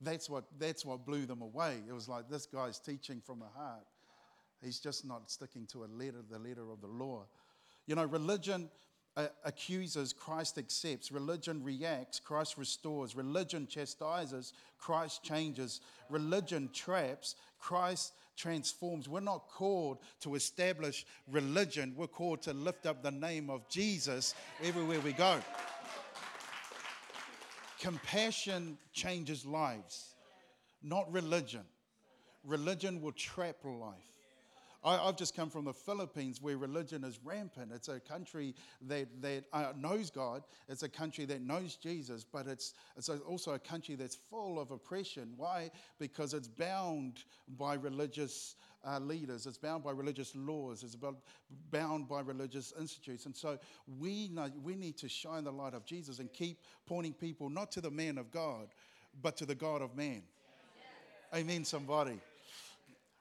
That's 0.00 0.30
what, 0.30 0.44
that's 0.58 0.84
what 0.84 1.06
blew 1.06 1.26
them 1.26 1.42
away. 1.42 1.78
It 1.88 1.92
was 1.92 2.08
like 2.08 2.28
this 2.28 2.46
guy's 2.46 2.78
teaching 2.78 3.20
from 3.24 3.40
the 3.40 3.46
heart. 3.46 3.86
He's 4.62 4.80
just 4.80 5.04
not 5.04 5.30
sticking 5.30 5.66
to 5.72 5.84
a 5.84 5.86
letter, 5.86 6.22
the 6.28 6.38
letter 6.38 6.70
of 6.70 6.80
the 6.80 6.88
law. 6.88 7.26
You 7.86 7.94
know, 7.94 8.04
religion 8.04 8.68
uh, 9.16 9.26
accuses, 9.44 10.12
Christ 10.12 10.58
accepts. 10.58 11.10
Religion 11.10 11.62
reacts, 11.62 12.20
Christ 12.20 12.56
restores. 12.56 13.16
Religion 13.16 13.66
chastises, 13.66 14.52
Christ 14.78 15.22
changes. 15.22 15.80
Religion 16.08 16.70
traps, 16.72 17.34
Christ 17.58 18.12
transforms. 18.36 19.08
We're 19.08 19.20
not 19.20 19.48
called 19.48 19.98
to 20.20 20.36
establish 20.36 21.04
religion, 21.30 21.94
we're 21.96 22.06
called 22.06 22.42
to 22.42 22.52
lift 22.52 22.86
up 22.86 23.02
the 23.02 23.10
name 23.10 23.50
of 23.50 23.68
Jesus 23.68 24.34
everywhere 24.62 25.00
we 25.00 25.12
go. 25.12 25.40
Compassion 27.80 28.78
changes 28.92 29.44
lives, 29.44 30.14
not 30.82 31.12
religion. 31.12 31.62
Religion 32.44 33.00
will 33.00 33.12
trap 33.12 33.56
life. 33.64 34.17
I, 34.84 35.06
have 35.06 35.16
just 35.16 35.34
come 35.34 35.50
from 35.50 35.64
the 35.64 35.72
Philippines 35.72 36.40
where 36.40 36.56
religion 36.56 37.02
is 37.02 37.18
rampant. 37.24 37.72
It's 37.74 37.88
a 37.88 37.98
country 37.98 38.54
that, 38.82 39.08
that 39.22 39.44
uh, 39.52 39.72
knows 39.76 40.10
God, 40.10 40.42
it's 40.68 40.84
a 40.84 40.88
country 40.88 41.24
that 41.26 41.42
knows 41.42 41.76
Jesus, 41.76 42.24
but 42.24 42.46
it's, 42.46 42.74
it's 42.96 43.08
also 43.08 43.54
a 43.54 43.58
country 43.58 43.96
that's 43.96 44.16
full 44.30 44.60
of 44.60 44.70
oppression. 44.70 45.32
Why? 45.36 45.70
Because 45.98 46.32
it's 46.32 46.46
bound 46.46 47.24
by 47.58 47.74
religious 47.74 48.54
uh, 48.86 49.00
leaders, 49.00 49.46
it's 49.46 49.58
bound 49.58 49.82
by 49.82 49.90
religious 49.90 50.34
laws, 50.36 50.84
it's 50.84 50.94
about, 50.94 51.16
bound 51.72 52.08
by 52.08 52.20
religious 52.20 52.72
institutes. 52.78 53.26
And 53.26 53.36
so 53.36 53.58
we, 53.98 54.28
know, 54.28 54.48
we 54.62 54.76
need 54.76 54.96
to 54.98 55.08
shine 55.08 55.42
the 55.42 55.52
light 55.52 55.74
of 55.74 55.84
Jesus 55.84 56.20
and 56.20 56.32
keep 56.32 56.60
pointing 56.86 57.12
people 57.12 57.50
not 57.50 57.72
to 57.72 57.80
the 57.80 57.90
man 57.90 58.16
of 58.16 58.30
God, 58.30 58.68
but 59.22 59.36
to 59.38 59.46
the 59.46 59.56
God 59.56 59.82
of 59.82 59.96
man. 59.96 60.22
Amen, 61.34 61.64
somebody. 61.64 62.20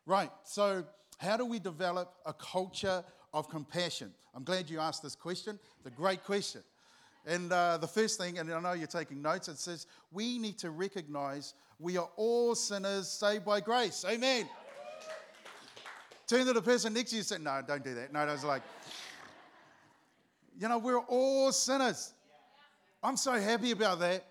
Right, 0.06 0.32
so 0.44 0.86
how 1.18 1.38
do 1.38 1.46
we 1.46 1.60
develop 1.60 2.14
a 2.26 2.34
culture 2.34 3.04
of 3.34 3.50
compassion? 3.50 4.14
I'm 4.36 4.44
glad 4.44 4.70
you 4.70 4.80
asked 4.80 5.02
this 5.04 5.16
question. 5.16 5.60
It's 5.78 5.88
a 5.88 5.92
great 5.92 6.24
question. 6.24 6.62
And 7.26 7.52
uh, 7.52 7.78
the 7.78 7.88
first 7.88 8.20
thing, 8.20 8.40
and 8.40 8.52
I 8.52 8.60
know 8.60 8.74
you're 8.74 8.88
taking 8.88 9.22
notes, 9.22 9.48
it 9.50 9.58
says 9.58 9.88
we 10.12 10.38
need 10.38 10.58
to 10.60 10.70
recognize 10.70 11.56
we 11.80 11.98
are 11.98 12.10
all 12.16 12.56
sinners 12.56 13.10
saved 13.10 13.46
by 13.46 13.60
grace. 13.60 14.06
Amen. 14.08 14.48
Turn 16.28 16.46
to 16.46 16.54
the 16.54 16.62
person 16.62 16.94
next 16.94 17.12
to 17.12 17.16
you 17.16 17.20
and 17.20 17.28
say, 17.28 17.38
No, 17.38 17.62
don't 17.66 17.84
do 17.84 17.94
that. 17.96 18.14
No, 18.14 18.20
I 18.20 18.32
was 18.32 18.44
like, 18.44 18.62
you 20.60 20.68
know, 20.68 20.78
we're 20.78 21.00
all 21.00 21.52
sinners. 21.52 22.14
I'm 23.04 23.18
so 23.18 23.34
happy 23.34 23.72
about 23.72 24.00
that, 24.00 24.26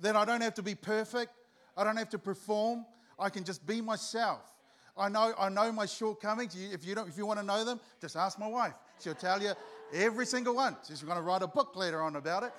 that 0.00 0.16
I 0.16 0.24
don't 0.24 0.40
have 0.40 0.54
to 0.54 0.62
be 0.62 0.74
perfect. 0.74 1.32
I 1.76 1.84
don't 1.84 1.96
have 1.96 2.08
to 2.10 2.18
perform. 2.18 2.86
I 3.18 3.28
can 3.28 3.44
just 3.44 3.66
be 3.66 3.80
myself. 3.80 4.40
I 4.96 5.08
know, 5.08 5.34
I 5.38 5.48
know 5.48 5.70
my 5.72 5.86
shortcomings. 5.86 6.56
If 6.56 6.86
you, 6.86 6.94
don't, 6.94 7.08
if 7.08 7.18
you 7.18 7.26
want 7.26 7.38
to 7.38 7.44
know 7.44 7.64
them, 7.64 7.80
just 8.00 8.16
ask 8.16 8.38
my 8.38 8.46
wife. 8.46 8.72
She'll 9.00 9.14
tell 9.14 9.42
you 9.42 9.52
every 9.92 10.24
single 10.24 10.54
one. 10.54 10.76
She's 10.86 11.02
going 11.02 11.16
to 11.16 11.22
write 11.22 11.42
a 11.42 11.46
book 11.46 11.76
later 11.76 12.00
on 12.02 12.16
about 12.16 12.44
it. 12.44 12.52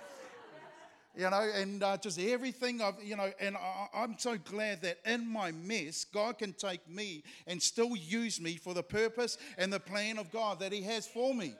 You 1.16 1.28
know, 1.32 1.50
and 1.56 1.82
uh, 1.82 1.98
just 1.98 2.20
everything 2.20 2.80
I've, 2.80 3.04
you 3.04 3.16
know, 3.16 3.32
and 3.40 3.58
I, 3.58 3.88
I'm 3.92 4.20
so 4.20 4.38
glad 4.38 4.84
that 4.84 5.00
in 5.04 5.28
my 5.28 5.52
mess, 5.52 6.06
God 6.06 6.38
can 6.38 6.54
take 6.54 6.88
me 6.88 7.24
and 7.48 7.60
still 7.60 7.96
use 7.96 8.40
me 8.40 8.58
for 8.58 8.76
the 8.76 8.84
purpose 8.84 9.40
and 9.58 9.74
the 9.74 9.80
plan 9.80 10.20
of 10.20 10.32
God 10.32 10.60
that 10.60 10.72
He 10.72 10.84
has 10.84 11.08
for 11.08 11.34
me. 11.34 11.56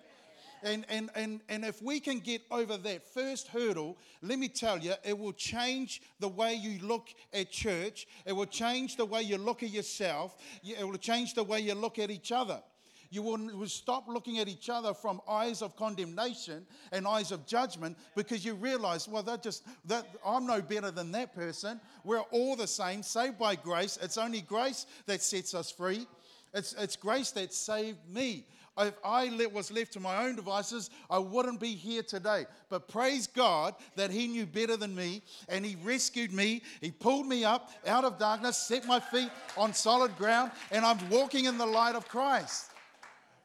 And, 0.64 0.86
and, 0.90 1.10
and, 1.16 1.42
and 1.50 1.64
if 1.64 1.82
we 1.82 2.00
can 2.00 2.20
get 2.20 2.42
over 2.50 2.78
that 2.78 3.04
first 3.14 3.48
hurdle, 3.48 3.98
let 4.22 4.40
me 4.40 4.48
tell 4.48 4.80
you, 4.80 4.94
it 5.04 5.18
will 5.18 5.34
change 5.34 6.02
the 6.20 6.28
way 6.28 6.56
you 6.56 6.80
look 6.86 7.10
at 7.34 7.52
church. 7.52 8.08
It 8.26 8.34
will 8.34 8.46
change 8.46 8.96
the 8.96 9.06
way 9.06 9.22
you 9.22 9.38
look 9.38 9.64
at 9.64 9.70
yourself. 9.70 10.36
It 10.64 10.88
will 10.88 10.98
change 10.98 11.34
the 11.36 11.44
way 11.44 11.60
you 11.60 11.76
look 11.76 12.00
at 12.00 12.10
each 12.10 12.32
other. 12.32 12.62
You 13.10 13.22
will, 13.22 13.38
will 13.38 13.68
stop 13.68 14.08
looking 14.08 14.40
at 14.40 14.48
each 14.48 14.70
other 14.70 14.94
from 14.94 15.22
eyes 15.30 15.62
of 15.62 15.76
condemnation 15.76 16.66
and 16.92 17.08
eyes 17.08 17.32
of 17.32 17.46
judgment 17.46 17.98
because 18.16 18.44
you 18.44 18.54
realize, 18.54 19.08
well, 19.08 19.24
that 19.24 19.44
just 19.44 19.64
that 19.86 20.06
I'm 20.26 20.46
no 20.46 20.62
better 20.62 20.92
than 20.92 21.12
that 21.14 21.34
person. 21.34 21.80
We're 22.04 22.20
all 22.20 22.56
the 22.56 22.68
same, 22.68 23.04
saved 23.04 23.38
by 23.38 23.56
grace. 23.56 23.98
It's 24.02 24.18
only 24.18 24.42
grace 24.42 24.86
that 25.06 25.22
sets 25.22 25.54
us 25.54 25.72
free. 25.72 26.06
It's, 26.54 26.74
it's 26.74 26.96
grace 26.96 27.32
that 27.32 27.54
saved 27.54 28.00
me. 28.10 28.46
If 28.78 28.94
I 29.04 29.48
was 29.52 29.72
left 29.72 29.94
to 29.94 30.00
my 30.00 30.26
own 30.26 30.36
devices, 30.36 30.90
I 31.10 31.18
wouldn't 31.18 31.60
be 31.60 31.74
here 31.74 32.04
today. 32.04 32.46
But 32.70 32.88
praise 32.88 33.26
God 33.26 33.74
that 33.96 34.12
He 34.12 34.28
knew 34.28 34.46
better 34.46 34.78
than 34.78 34.96
me 34.96 35.24
and 35.50 35.66
He 35.66 35.76
rescued 35.84 36.32
me. 36.32 36.62
He 36.82 36.92
pulled 36.92 37.26
me 37.26 37.44
up 37.44 37.72
out 37.88 38.06
of 38.06 38.20
darkness, 38.20 38.58
set 38.58 38.86
my 38.86 39.00
feet 39.00 39.30
on 39.58 39.74
solid 39.74 40.16
ground, 40.18 40.52
and 40.72 40.86
I'm 40.86 40.98
walking 41.10 41.46
in 41.46 41.58
the 41.58 41.66
light 41.66 41.96
of 41.96 42.08
Christ. 42.08 42.72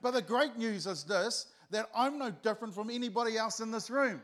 But 0.03 0.13
the 0.13 0.23
great 0.23 0.59
news 0.59 0.87
is 0.87 1.05
this 1.05 1.47
that 1.71 1.89
I'm 1.97 2.19
no 2.19 2.31
different 2.31 2.75
from 2.75 2.91
anybody 2.91 3.39
else 3.39 3.61
in 3.61 3.71
this 3.71 3.89
room 3.89 4.21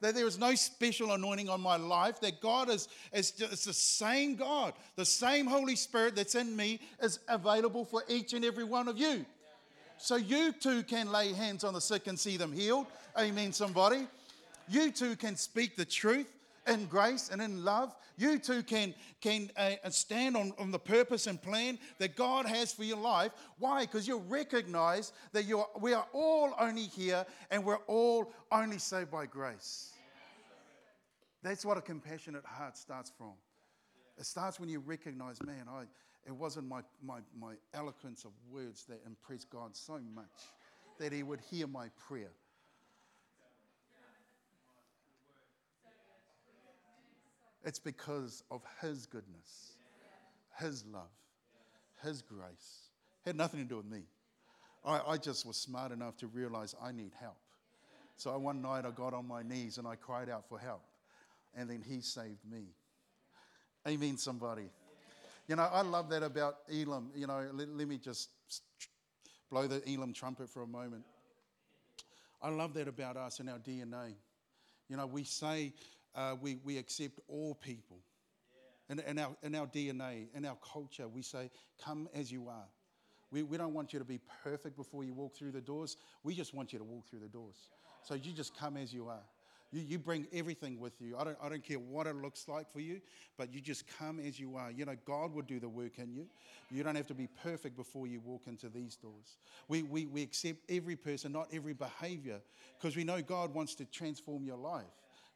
that 0.00 0.14
there 0.14 0.28
is 0.28 0.38
no 0.38 0.54
special 0.54 1.12
anointing 1.12 1.48
on 1.48 1.60
my 1.60 1.76
life, 1.76 2.20
that 2.20 2.40
God 2.40 2.70
is, 2.70 2.88
is 3.12 3.32
it's 3.38 3.64
the 3.64 3.72
same 3.72 4.36
God, 4.36 4.74
the 4.94 5.04
same 5.04 5.44
Holy 5.46 5.74
Spirit 5.74 6.14
that's 6.14 6.36
in 6.36 6.54
me 6.54 6.78
is 7.02 7.18
available 7.28 7.84
for 7.84 8.04
each 8.08 8.32
and 8.32 8.44
every 8.44 8.62
one 8.62 8.86
of 8.86 8.96
you 8.96 9.26
so 9.98 10.16
you 10.16 10.52
too 10.52 10.82
can 10.82 11.10
lay 11.10 11.32
hands 11.32 11.64
on 11.64 11.74
the 11.74 11.80
sick 11.80 12.06
and 12.06 12.18
see 12.18 12.36
them 12.36 12.52
healed. 12.52 12.86
Amen, 13.18 13.52
somebody. 13.52 14.06
You 14.68 14.90
too 14.90 15.16
can 15.16 15.36
speak 15.36 15.76
the 15.76 15.84
truth 15.84 16.26
in 16.66 16.86
grace 16.86 17.30
and 17.32 17.40
in 17.40 17.64
love. 17.64 17.94
You 18.16 18.38
too 18.38 18.62
can, 18.62 18.94
can 19.20 19.50
uh, 19.56 19.76
stand 19.90 20.36
on, 20.36 20.52
on 20.58 20.70
the 20.70 20.78
purpose 20.78 21.26
and 21.26 21.40
plan 21.40 21.78
that 21.98 22.16
God 22.16 22.46
has 22.46 22.72
for 22.72 22.84
your 22.84 22.98
life. 22.98 23.32
Why? 23.58 23.82
Because 23.82 24.08
you 24.08 24.18
recognize 24.18 25.12
that 25.32 25.44
you 25.44 25.60
are, 25.60 25.68
we 25.80 25.92
are 25.92 26.06
all 26.12 26.52
only 26.58 26.82
here 26.82 27.24
and 27.50 27.64
we're 27.64 27.76
all 27.86 28.32
only 28.50 28.78
saved 28.78 29.10
by 29.10 29.26
grace. 29.26 29.92
That's 31.42 31.64
what 31.64 31.78
a 31.78 31.80
compassionate 31.80 32.44
heart 32.44 32.76
starts 32.76 33.12
from. 33.16 33.34
It 34.18 34.26
starts 34.26 34.58
when 34.58 34.68
you 34.68 34.80
recognize, 34.80 35.40
man, 35.40 35.66
I, 35.70 35.84
it 36.28 36.34
wasn't 36.34 36.68
my, 36.68 36.82
my, 37.02 37.20
my 37.40 37.54
eloquence 37.72 38.24
of 38.26 38.32
words 38.52 38.84
that 38.84 39.00
impressed 39.06 39.48
God 39.48 39.74
so 39.74 39.98
much 40.14 40.26
that 40.98 41.10
He 41.10 41.22
would 41.22 41.40
hear 41.50 41.66
my 41.66 41.88
prayer. 42.06 42.32
It's 47.64 47.78
because 47.78 48.42
of 48.50 48.60
His 48.82 49.06
goodness, 49.06 49.72
His 50.60 50.84
love, 50.92 51.08
His 52.04 52.20
grace. 52.20 52.90
It 53.24 53.30
had 53.30 53.36
nothing 53.36 53.60
to 53.60 53.66
do 53.66 53.78
with 53.78 53.86
me. 53.86 54.02
I, 54.84 55.00
I 55.08 55.16
just 55.16 55.46
was 55.46 55.56
smart 55.56 55.92
enough 55.92 56.18
to 56.18 56.26
realize 56.26 56.74
I 56.82 56.92
need 56.92 57.12
help. 57.18 57.38
So 58.16 58.36
one 58.38 58.60
night 58.60 58.84
I 58.84 58.90
got 58.90 59.14
on 59.14 59.26
my 59.26 59.42
knees 59.42 59.78
and 59.78 59.88
I 59.88 59.94
cried 59.96 60.28
out 60.28 60.46
for 60.46 60.58
help. 60.58 60.82
And 61.56 61.70
then 61.70 61.82
He 61.88 62.02
saved 62.02 62.44
me. 62.50 62.64
Amen, 63.86 64.18
somebody. 64.18 64.68
You 65.48 65.56
know, 65.56 65.68
I 65.72 65.80
love 65.80 66.10
that 66.10 66.22
about 66.22 66.56
Elim. 66.70 67.10
You 67.16 67.26
know, 67.26 67.48
let, 67.52 67.68
let 67.70 67.88
me 67.88 67.96
just 67.96 68.28
blow 69.50 69.66
the 69.66 69.82
Elim 69.90 70.12
trumpet 70.12 70.50
for 70.50 70.62
a 70.62 70.66
moment. 70.66 71.04
I 72.42 72.50
love 72.50 72.74
that 72.74 72.86
about 72.86 73.16
us 73.16 73.40
and 73.40 73.48
our 73.48 73.58
DNA. 73.58 74.14
You 74.88 74.98
know, 74.98 75.06
we 75.06 75.24
say 75.24 75.72
uh, 76.14 76.36
we, 76.40 76.58
we 76.64 76.76
accept 76.76 77.18
all 77.28 77.54
people. 77.54 77.98
In, 78.90 79.00
in, 79.00 79.18
our, 79.18 79.36
in 79.42 79.54
our 79.54 79.66
DNA, 79.66 80.26
in 80.34 80.44
our 80.44 80.56
culture, 80.72 81.08
we 81.08 81.22
say, 81.22 81.50
come 81.82 82.08
as 82.14 82.30
you 82.30 82.48
are. 82.48 82.68
We, 83.30 83.42
we 83.42 83.56
don't 83.58 83.74
want 83.74 83.92
you 83.92 83.98
to 83.98 84.04
be 84.04 84.20
perfect 84.42 84.76
before 84.76 85.04
you 85.04 85.12
walk 85.12 85.36
through 85.36 85.52
the 85.52 85.60
doors. 85.60 85.96
We 86.22 86.34
just 86.34 86.54
want 86.54 86.72
you 86.72 86.78
to 86.78 86.84
walk 86.84 87.06
through 87.08 87.20
the 87.20 87.28
doors. 87.28 87.68
So 88.04 88.14
you 88.14 88.32
just 88.32 88.56
come 88.56 88.76
as 88.76 88.92
you 88.92 89.08
are. 89.08 89.24
You, 89.70 89.82
you 89.86 89.98
bring 89.98 90.26
everything 90.32 90.80
with 90.80 91.00
you. 91.00 91.16
I 91.18 91.24
don't, 91.24 91.36
I 91.42 91.48
don't 91.48 91.62
care 91.62 91.78
what 91.78 92.06
it 92.06 92.16
looks 92.16 92.48
like 92.48 92.70
for 92.72 92.80
you, 92.80 93.00
but 93.36 93.52
you 93.52 93.60
just 93.60 93.84
come 93.98 94.18
as 94.18 94.40
you 94.40 94.56
are. 94.56 94.70
You 94.70 94.86
know, 94.86 94.96
God 95.04 95.34
will 95.34 95.42
do 95.42 95.60
the 95.60 95.68
work 95.68 95.98
in 95.98 96.12
you. 96.12 96.26
You 96.70 96.82
don't 96.82 96.94
have 96.94 97.06
to 97.08 97.14
be 97.14 97.28
perfect 97.42 97.76
before 97.76 98.06
you 98.06 98.20
walk 98.20 98.42
into 98.46 98.68
these 98.68 98.96
doors. 98.96 99.36
We, 99.68 99.82
we, 99.82 100.06
we 100.06 100.22
accept 100.22 100.58
every 100.68 100.96
person, 100.96 101.32
not 101.32 101.48
every 101.52 101.74
behavior, 101.74 102.40
because 102.78 102.96
we 102.96 103.04
know 103.04 103.20
God 103.20 103.52
wants 103.52 103.74
to 103.76 103.84
transform 103.84 104.44
your 104.44 104.56
life. 104.56 104.84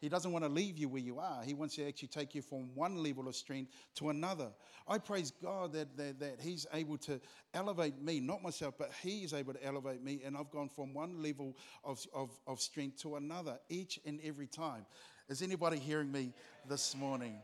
He 0.03 0.09
doesn't 0.09 0.33
want 0.33 0.45
to 0.45 0.51
leave 0.51 0.79
you 0.79 0.89
where 0.89 1.01
you 1.01 1.21
are. 1.21 1.45
He 1.45 1.55
wants 1.55 1.77
to 1.77 1.87
actually 1.87 2.09
take 2.09 2.35
you 2.35 2.43
from 2.43 2.75
one 2.75 3.05
level 3.05 3.29
of 3.29 3.37
strength 3.37 3.71
to 3.95 4.11
another. 4.11 4.49
I 4.89 4.99
praise 4.99 5.31
God 5.31 5.73
that, 5.75 5.97
that, 5.97 6.19
that 6.19 6.41
He's 6.41 6.67
able 6.75 6.99
to 6.99 7.21
elevate 7.55 8.03
me, 8.03 8.19
not 8.19 8.43
myself, 8.43 8.75
but 8.77 8.91
He 9.01 9.23
is 9.23 9.33
able 9.33 9.55
to 9.55 9.65
elevate 9.65 10.03
me. 10.03 10.21
And 10.25 10.37
I've 10.37 10.51
gone 10.51 10.69
from 10.69 10.93
one 10.93 11.23
level 11.23 11.57
of, 11.85 12.05
of, 12.13 12.31
of 12.49 12.61
strength 12.61 13.01
to 13.03 13.15
another 13.15 13.61
each 13.69 14.01
and 14.05 14.19
every 14.25 14.49
time. 14.49 14.87
Is 15.29 15.41
anybody 15.41 15.79
hearing 15.79 16.11
me 16.11 16.33
this 16.69 16.97
morning? 16.97 17.37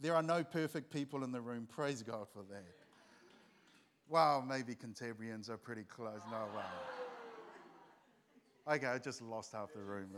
There 0.00 0.16
are 0.16 0.22
no 0.22 0.42
perfect 0.42 0.90
people 0.90 1.22
in 1.22 1.32
the 1.32 1.40
room. 1.42 1.68
Praise 1.70 2.02
God 2.02 2.28
for 2.32 2.44
that. 2.50 2.64
Well, 4.08 4.40
maybe 4.40 4.74
Cantabrians 4.74 5.50
are 5.50 5.58
pretty 5.58 5.84
close. 5.84 6.20
No, 6.30 6.44
well. 6.54 6.64
Okay, 8.74 8.86
I 8.86 8.96
just 8.96 9.20
lost 9.20 9.52
half 9.52 9.74
the 9.74 9.82
room. 9.82 10.08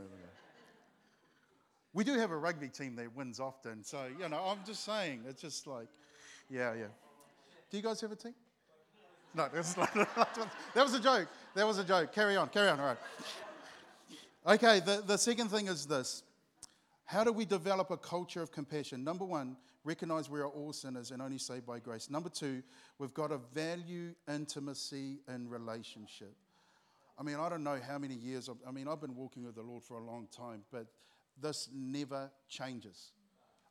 We 1.97 2.05
do 2.05 2.19
have 2.19 2.31
a 2.31 2.37
rugby 2.37 2.69
team 2.69 2.95
that 2.97 3.17
wins 3.17 3.41
often, 3.41 3.83
so 3.83 4.05
you 4.21 4.29
know, 4.29 4.37
I'm 4.37 4.59
just 4.67 4.85
saying, 4.85 5.23
it's 5.27 5.41
just 5.41 5.67
like, 5.67 5.89
yeah, 6.51 6.75
yeah. 6.75 6.89
Do 7.71 7.79
you 7.79 7.83
guys 7.83 8.03
have 8.03 8.13
a 8.13 8.17
team? 8.17 8.35
No, 9.35 9.49
that 9.51 10.85
was 10.85 10.93
a 10.93 11.01
joke. 11.01 11.27
That 11.55 11.67
was 11.67 11.79
a 11.79 11.85
joke. 11.85 12.13
Carry 12.13 12.37
on, 12.37 12.51
carry 12.51 12.69
on. 12.69 12.81
All 12.81 12.87
right. 12.87 12.99
Okay, 14.47 14.81
the, 14.81 15.05
the 15.07 15.17
second 15.17 15.49
thing 15.49 15.69
is 15.69 15.87
this 15.87 16.23
How 17.07 17.25
do 17.25 17.33
we 17.33 17.47
develop 17.47 17.91
a 17.91 17.97
culture 17.97 18.43
of 18.43 18.53
compassion? 18.53 19.03
Number 19.03 19.25
one, 19.25 19.57
recognize 19.83 20.29
we 20.29 20.41
are 20.41 20.49
all 20.49 20.75
sinners 20.75 21.13
and 21.13 21.23
only 21.23 21.39
saved 21.39 21.65
by 21.65 21.79
grace. 21.79 22.11
Number 22.11 22.29
two, 22.29 22.63
we've 22.99 23.15
got 23.15 23.29
to 23.29 23.41
value 23.55 24.13
intimacy 24.31 25.21
and 25.29 25.51
relationship. 25.51 26.35
I 27.19 27.23
mean, 27.23 27.37
I 27.37 27.49
don't 27.49 27.65
know 27.65 27.81
how 27.89 27.97
many 27.97 28.17
years, 28.17 28.51
I 28.69 28.71
mean, 28.71 28.87
I've 28.87 29.01
been 29.01 29.17
walking 29.17 29.47
with 29.47 29.55
the 29.55 29.63
Lord 29.63 29.83
for 29.83 29.97
a 29.97 30.05
long 30.05 30.29
time, 30.31 30.61
but 30.71 30.89
this 31.41 31.69
never 31.75 32.31
changes. 32.49 33.13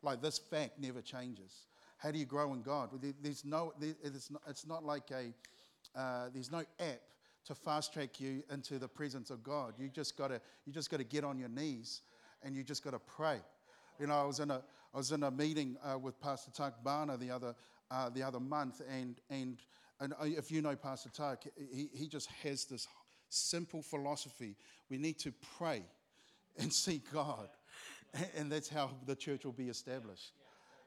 Like, 0.01 0.21
this 0.21 0.38
fact 0.38 0.80
never 0.80 1.01
changes. 1.01 1.67
How 1.97 2.12
do 2.12 2.19
you 2.19 2.25
grow 2.25 2.54
in 2.54 2.62
God? 2.62 2.89
There's 3.21 3.45
no, 3.45 3.73
it's 3.82 4.30
not, 4.30 4.41
it's 4.47 4.67
not 4.67 4.84
like 4.84 5.10
a, 5.12 5.34
uh, 5.99 6.30
there's 6.34 6.51
no 6.51 6.60
app 6.80 7.01
to 7.45 7.56
fast 7.56 7.93
track 7.93 8.19
you 8.19 8.43
into 8.51 8.78
the 8.80 8.88
presence 8.88 9.30
of 9.30 9.43
God. 9.43 9.73
You 9.78 9.89
just 9.89 10.17
gotta, 10.17 10.41
you 10.65 10.73
just 10.73 10.89
gotta 10.89 11.04
get 11.04 11.23
on 11.23 11.38
your 11.39 11.49
knees 11.49 12.01
and 12.43 12.56
you 12.56 12.63
just 12.63 12.84
gotta 12.84 12.99
pray. 12.99 13.39
You 13.99 14.08
know, 14.08 14.15
I 14.15 14.23
was 14.23 14.39
in 14.39 14.51
a, 14.51 14.62
I 14.93 14.97
was 14.97 15.12
in 15.12 15.23
a 15.23 15.32
meeting 15.32 15.78
uh, 15.84 15.97
with 15.97 16.19
Pastor 16.19 16.51
Tak 16.51 16.84
Bhana 16.84 17.17
the 17.17 17.32
other, 17.32 17.56
uh, 17.91 18.10
the 18.10 18.23
other 18.23 18.39
month, 18.39 18.82
and, 18.89 19.15
and, 19.30 19.58
and 19.99 20.13
if 20.21 20.51
you 20.51 20.62
know 20.62 20.75
Pastor 20.75 21.10
Tak, 21.10 21.47
he, 21.71 21.89
he 21.93 22.08
just 22.08 22.30
has 22.43 22.65
this 22.65 22.88
simple 23.30 23.82
philosophy. 23.82 24.56
We 24.89 24.97
need 24.97 25.19
to 25.19 25.34
pray 25.58 25.84
and 26.60 26.72
see 26.72 27.02
God, 27.13 27.50
and 28.36 28.52
that's 28.52 28.70
how 28.70 28.91
the 29.06 29.15
church 29.15 29.46
will 29.46 29.52
be 29.52 29.70
established. 29.70 30.34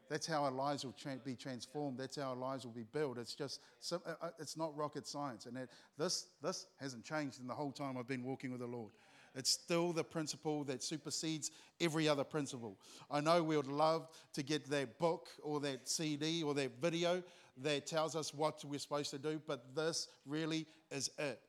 That's 0.09 0.27
how 0.27 0.45
our 0.45 0.51
lives 0.51 0.85
will 0.85 0.95
tra- 0.99 1.19
be 1.23 1.35
transformed. 1.35 1.99
That's 1.99 2.17
how 2.17 2.31
our 2.31 2.37
lives 2.37 2.65
will 2.65 2.73
be 2.73 2.87
built. 2.93 3.19
It's 3.19 3.35
just, 3.35 3.61
uh, 3.93 3.99
uh, 4.07 4.31
it's 4.39 4.57
not 4.57 4.75
rocket 4.77 5.07
science. 5.07 5.47
And 5.47 5.57
it, 5.59 5.69
this, 5.99 6.29
this 6.43 6.67
hasn't 6.81 7.05
changed 7.05 7.41
in 7.41 7.47
the 7.47 7.55
whole 7.55 7.73
time 7.73 7.97
I've 7.99 8.09
been 8.09 8.25
walking 8.25 8.51
with 8.51 8.61
the 8.61 8.67
Lord. 8.67 8.93
It's 9.35 9.51
still 9.51 9.93
the 9.93 10.03
principle 10.03 10.65
that 10.65 10.83
supersedes 10.83 11.51
every 11.81 12.09
other 12.09 12.25
principle. 12.25 12.79
I 13.11 13.21
know 13.21 13.43
we 13.43 13.57
would 13.57 13.67
love 13.67 14.09
to 14.33 14.43
get 14.43 14.69
that 14.71 14.99
book 14.99 15.29
or 15.43 15.61
that 15.61 15.89
CD 15.89 16.43
or 16.43 16.55
that 16.55 16.81
video 16.81 17.23
that 17.59 17.87
tells 17.87 18.17
us 18.17 18.33
what 18.33 18.65
we're 18.65 18.79
supposed 18.79 19.11
to 19.11 19.19
do, 19.19 19.41
but 19.47 19.75
this 19.75 20.09
really 20.27 20.67
is 20.91 21.11
it. 21.19 21.41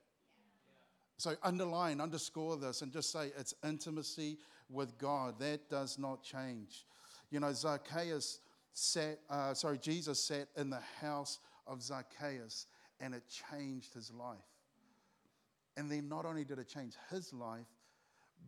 So 1.19 1.35
underline, 1.43 1.99
underscore 1.99 2.55
this, 2.55 2.81
and 2.81 2.93
just 2.93 3.11
say 3.11 3.33
it's 3.37 3.53
intimacy 3.61 4.37
with 4.69 4.97
God. 4.97 5.37
That 5.39 5.69
does 5.69 5.99
not 5.99 6.23
change. 6.23 6.85
You 7.29 7.41
know, 7.41 7.51
Zacchaeus 7.51 8.39
sat, 8.71 9.19
uh, 9.29 9.53
sorry, 9.53 9.79
Jesus 9.79 10.23
sat 10.23 10.47
in 10.55 10.69
the 10.69 10.79
house 11.01 11.39
of 11.67 11.81
Zacchaeus 11.81 12.67
and 13.01 13.13
it 13.13 13.23
changed 13.51 13.93
his 13.93 14.11
life. 14.11 14.37
And 15.75 15.91
then 15.91 16.07
not 16.07 16.25
only 16.25 16.45
did 16.45 16.57
it 16.57 16.69
change 16.69 16.93
his 17.11 17.33
life, 17.33 17.67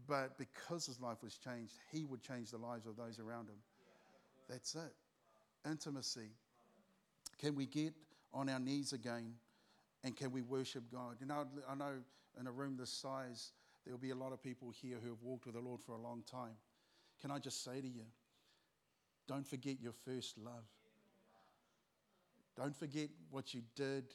but 0.08 0.38
because 0.38 0.86
his 0.86 1.02
life 1.02 1.18
was 1.22 1.38
changed, 1.38 1.74
he 1.92 2.06
would 2.06 2.22
change 2.22 2.52
the 2.52 2.58
lives 2.58 2.88
of 2.88 2.96
those 2.96 3.20
around 3.20 3.50
him. 3.50 3.60
That's 4.48 4.76
it. 4.76 4.94
Intimacy. 5.70 6.30
Can 7.38 7.54
we 7.54 7.66
get 7.66 7.94
on 8.34 8.48
our 8.48 8.60
knees 8.62 8.94
again 8.94 9.34
and 10.04 10.16
can 10.16 10.32
we 10.32 10.42
worship 10.42 10.84
God? 10.92 11.18
You 11.20 11.28
know, 11.28 11.46
I 11.70 11.76
know 11.76 11.94
in 12.40 12.48
a 12.48 12.52
room 12.52 12.78
this 12.78 12.92
size, 12.92 13.52
there 13.86 13.94
will 13.94 14.00
be 14.00 14.12
a 14.12 14.16
lot 14.16 14.32
of 14.32 14.42
people 14.42 14.72
here 14.72 14.98
who 15.02 15.10
have 15.10 15.22
walked 15.22 15.46
with 15.46 15.56
the 15.56 15.62
Lord 15.62 15.82
for 15.86 15.94
a 15.94 16.02
long 16.02 16.24
time. 16.30 16.56
Can 17.22 17.32
I 17.32 17.40
just 17.40 17.64
say 17.64 17.82
to 17.82 17.88
you, 17.88 18.06
don't 19.28 19.48
forget 19.48 19.78
your 19.82 19.94
first 20.06 20.38
love. 20.38 20.66
Don't 22.58 22.76
forget 22.76 23.10
what 23.30 23.54
you 23.54 23.62
did 23.76 24.06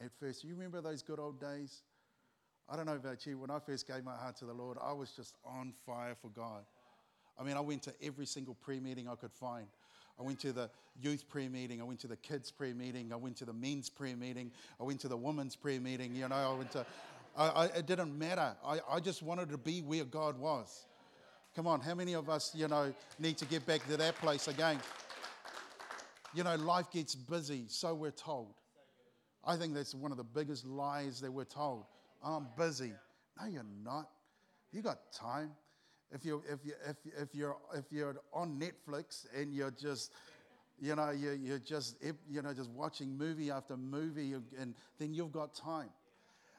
at 0.00 0.10
first. 0.20 0.44
You 0.44 0.54
remember 0.54 0.80
those 0.80 1.02
good 1.02 1.18
old 1.18 1.40
days? 1.40 1.82
I 2.68 2.76
don't 2.76 2.86
know 2.86 2.96
about 2.96 3.26
you. 3.26 3.38
When 3.38 3.50
I 3.50 3.58
first 3.58 3.86
gave 3.86 4.04
my 4.04 4.14
heart 4.14 4.36
to 4.36 4.44
the 4.44 4.52
Lord, 4.52 4.76
I 4.82 4.92
was 4.92 5.10
just 5.10 5.36
on 5.44 5.72
fire 5.86 6.14
for 6.14 6.28
God. 6.28 6.64
I 7.38 7.42
mean, 7.42 7.56
I 7.56 7.60
went 7.60 7.82
to 7.84 7.94
every 8.02 8.26
single 8.26 8.54
prayer 8.54 8.80
meeting 8.80 9.08
I 9.08 9.14
could 9.14 9.32
find. 9.32 9.66
I 10.18 10.22
went 10.22 10.40
to 10.40 10.52
the 10.52 10.70
youth 11.00 11.28
prayer 11.28 11.48
meeting. 11.48 11.80
I 11.80 11.84
went 11.84 12.00
to 12.00 12.08
the 12.08 12.16
kids' 12.16 12.50
prayer 12.50 12.74
meeting. 12.74 13.12
I 13.12 13.16
went 13.16 13.36
to 13.36 13.44
the 13.44 13.52
men's 13.52 13.88
prayer 13.88 14.16
meeting. 14.16 14.50
I 14.80 14.84
went 14.84 15.00
to 15.00 15.08
the 15.08 15.16
women's 15.16 15.56
prayer 15.56 15.80
meeting. 15.80 16.14
You 16.14 16.28
know, 16.28 16.34
I 16.34 16.52
went 16.56 16.72
to, 16.72 16.84
I, 17.36 17.46
I, 17.48 17.64
it 17.66 17.86
didn't 17.86 18.18
matter. 18.18 18.56
I, 18.64 18.80
I 18.90 19.00
just 19.00 19.22
wanted 19.22 19.50
to 19.50 19.58
be 19.58 19.80
where 19.80 20.04
God 20.04 20.38
was. 20.38 20.86
Come 21.54 21.66
on, 21.66 21.80
how 21.80 21.94
many 21.94 22.14
of 22.14 22.28
us, 22.28 22.52
you 22.54 22.68
know, 22.68 22.92
need 23.18 23.36
to 23.38 23.44
get 23.44 23.66
back 23.66 23.86
to 23.88 23.96
that 23.96 24.16
place 24.16 24.48
again? 24.48 24.78
You 26.34 26.44
know, 26.44 26.54
life 26.56 26.90
gets 26.92 27.14
busy, 27.14 27.64
so 27.68 27.94
we're 27.94 28.10
told. 28.10 28.54
I 29.44 29.56
think 29.56 29.74
that's 29.74 29.94
one 29.94 30.10
of 30.10 30.18
the 30.18 30.24
biggest 30.24 30.66
lies 30.66 31.20
that 31.20 31.32
we're 31.32 31.44
told. 31.44 31.84
I'm 32.22 32.48
busy. 32.56 32.92
No, 33.40 33.46
you're 33.48 33.64
not. 33.84 34.08
You 34.72 34.82
got 34.82 35.12
time. 35.12 35.52
If 36.12 36.24
you 36.24 36.42
if 36.50 36.64
you 36.64 36.72
if 36.88 36.96
if 37.16 37.34
you're 37.34 37.56
if 37.74 37.84
you're 37.90 38.16
on 38.32 38.58
Netflix 38.60 39.26
and 39.36 39.52
you're 39.52 39.70
just 39.70 40.12
you 40.80 40.94
know 40.96 41.10
you're, 41.10 41.34
you're 41.34 41.58
just 41.58 41.96
you 42.30 42.42
know 42.42 42.52
just 42.54 42.70
watching 42.70 43.16
movie 43.16 43.50
after 43.50 43.76
movie 43.76 44.34
and 44.58 44.74
then 44.98 45.12
you've 45.12 45.32
got 45.32 45.54
time. 45.54 45.90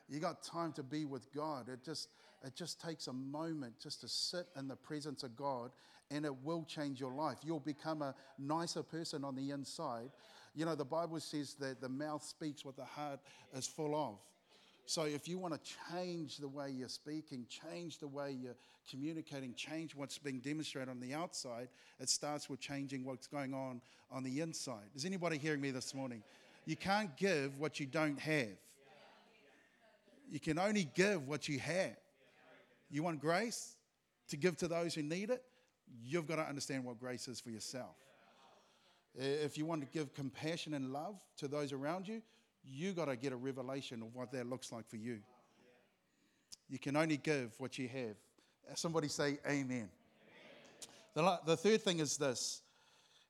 You 0.08 0.20
got 0.20 0.44
time 0.44 0.74
to 0.74 0.84
be 0.84 1.06
with 1.06 1.34
God. 1.34 1.70
It 1.70 1.84
just 1.84 2.10
it 2.46 2.56
just 2.56 2.80
takes 2.80 3.08
a 3.08 3.14
moment 3.14 3.74
just 3.82 4.02
to 4.02 4.08
sit 4.08 4.48
in 4.56 4.68
the 4.68 4.76
presence 4.76 5.24
of 5.24 5.36
God 5.36 5.72
and 6.12 6.26
it 6.26 6.44
will 6.44 6.64
change 6.64 7.00
your 7.00 7.14
life. 7.14 7.38
You'll 7.44 7.60
become 7.60 8.02
a 8.02 8.16
nicer 8.38 8.84
person 8.84 9.24
on 9.24 9.36
the 9.36 9.52
inside. 9.52 10.10
You 10.56 10.66
know, 10.66 10.76
the 10.76 10.86
Bible 10.86 11.20
says 11.20 11.56
that 11.60 11.82
the 11.82 11.90
mouth 11.90 12.24
speaks 12.24 12.66
what 12.66 12.76
the 12.76 12.86
heart 12.86 13.20
is 13.54 13.68
full 13.68 13.96
of. 13.96 14.18
So 14.90 15.04
if 15.04 15.28
you 15.28 15.38
want 15.38 15.54
to 15.54 15.60
change 15.92 16.38
the 16.38 16.48
way 16.48 16.72
you're 16.72 16.90
speaking, 16.90 17.46
change 17.48 18.00
the 18.00 18.08
way 18.08 18.32
you're 18.32 18.56
communicating, 18.90 19.54
change 19.54 19.96
what's 19.96 20.18
being 20.18 20.40
demonstrated 20.40 20.90
on 20.90 21.00
the 21.00 21.14
outside, 21.14 21.68
it 22.00 22.10
starts 22.10 22.50
with 22.50 22.60
changing 22.60 23.06
what's 23.06 23.28
going 23.28 23.54
on 23.54 23.82
on 24.12 24.24
the 24.24 24.42
inside. 24.42 24.90
Is 24.96 25.06
anybody 25.06 25.38
hearing 25.38 25.62
me 25.62 25.70
this 25.70 25.94
morning? 25.94 26.24
You 26.66 26.76
can't 26.76 27.16
give 27.18 27.60
what 27.60 27.80
you 27.80 27.86
don't 27.86 28.18
have. 28.18 28.58
You 30.32 30.40
can 30.40 30.58
only 30.58 30.90
give 30.96 31.28
what 31.28 31.48
you 31.48 31.60
have. 31.60 31.96
You 32.90 33.04
want 33.04 33.22
grace 33.22 33.76
to 34.30 34.38
give 34.38 34.58
to 34.58 34.68
those 34.68 34.96
who 34.96 35.04
need 35.04 35.30
it? 35.30 35.44
You've 36.04 36.26
got 36.26 36.38
to 36.38 36.50
understand 36.50 36.84
what 36.84 37.00
grace 37.00 37.28
is 37.28 37.40
for 37.40 37.52
yourself. 37.52 37.96
If 39.14 39.56
you 39.56 39.68
want 39.68 39.82
to 39.82 39.88
give 39.88 40.16
compassion 40.16 40.74
and 40.74 40.92
love 40.92 41.22
to 41.38 41.48
those 41.48 41.74
around 41.74 42.08
you, 42.08 42.24
you 42.72 42.94
got 42.94 43.06
to 43.06 43.16
get 43.16 43.34
a 43.34 43.36
revelation 43.36 44.02
of 44.02 44.16
what 44.16 44.32
that 44.32 44.48
looks 44.48 44.72
like 44.72 44.88
for 44.88 44.98
you. 44.98 45.20
You 46.70 46.80
can 46.80 46.96
only 46.96 47.18
give 47.18 47.54
what 47.58 47.78
you 47.78 47.88
have. 47.88 48.16
Somebody 48.76 49.08
say 49.08 49.40
amen. 49.48 49.66
amen. 49.66 49.90
The, 51.16 51.40
the 51.46 51.58
third 51.58 51.82
thing 51.82 52.00
is 52.00 52.18
this 52.18 52.62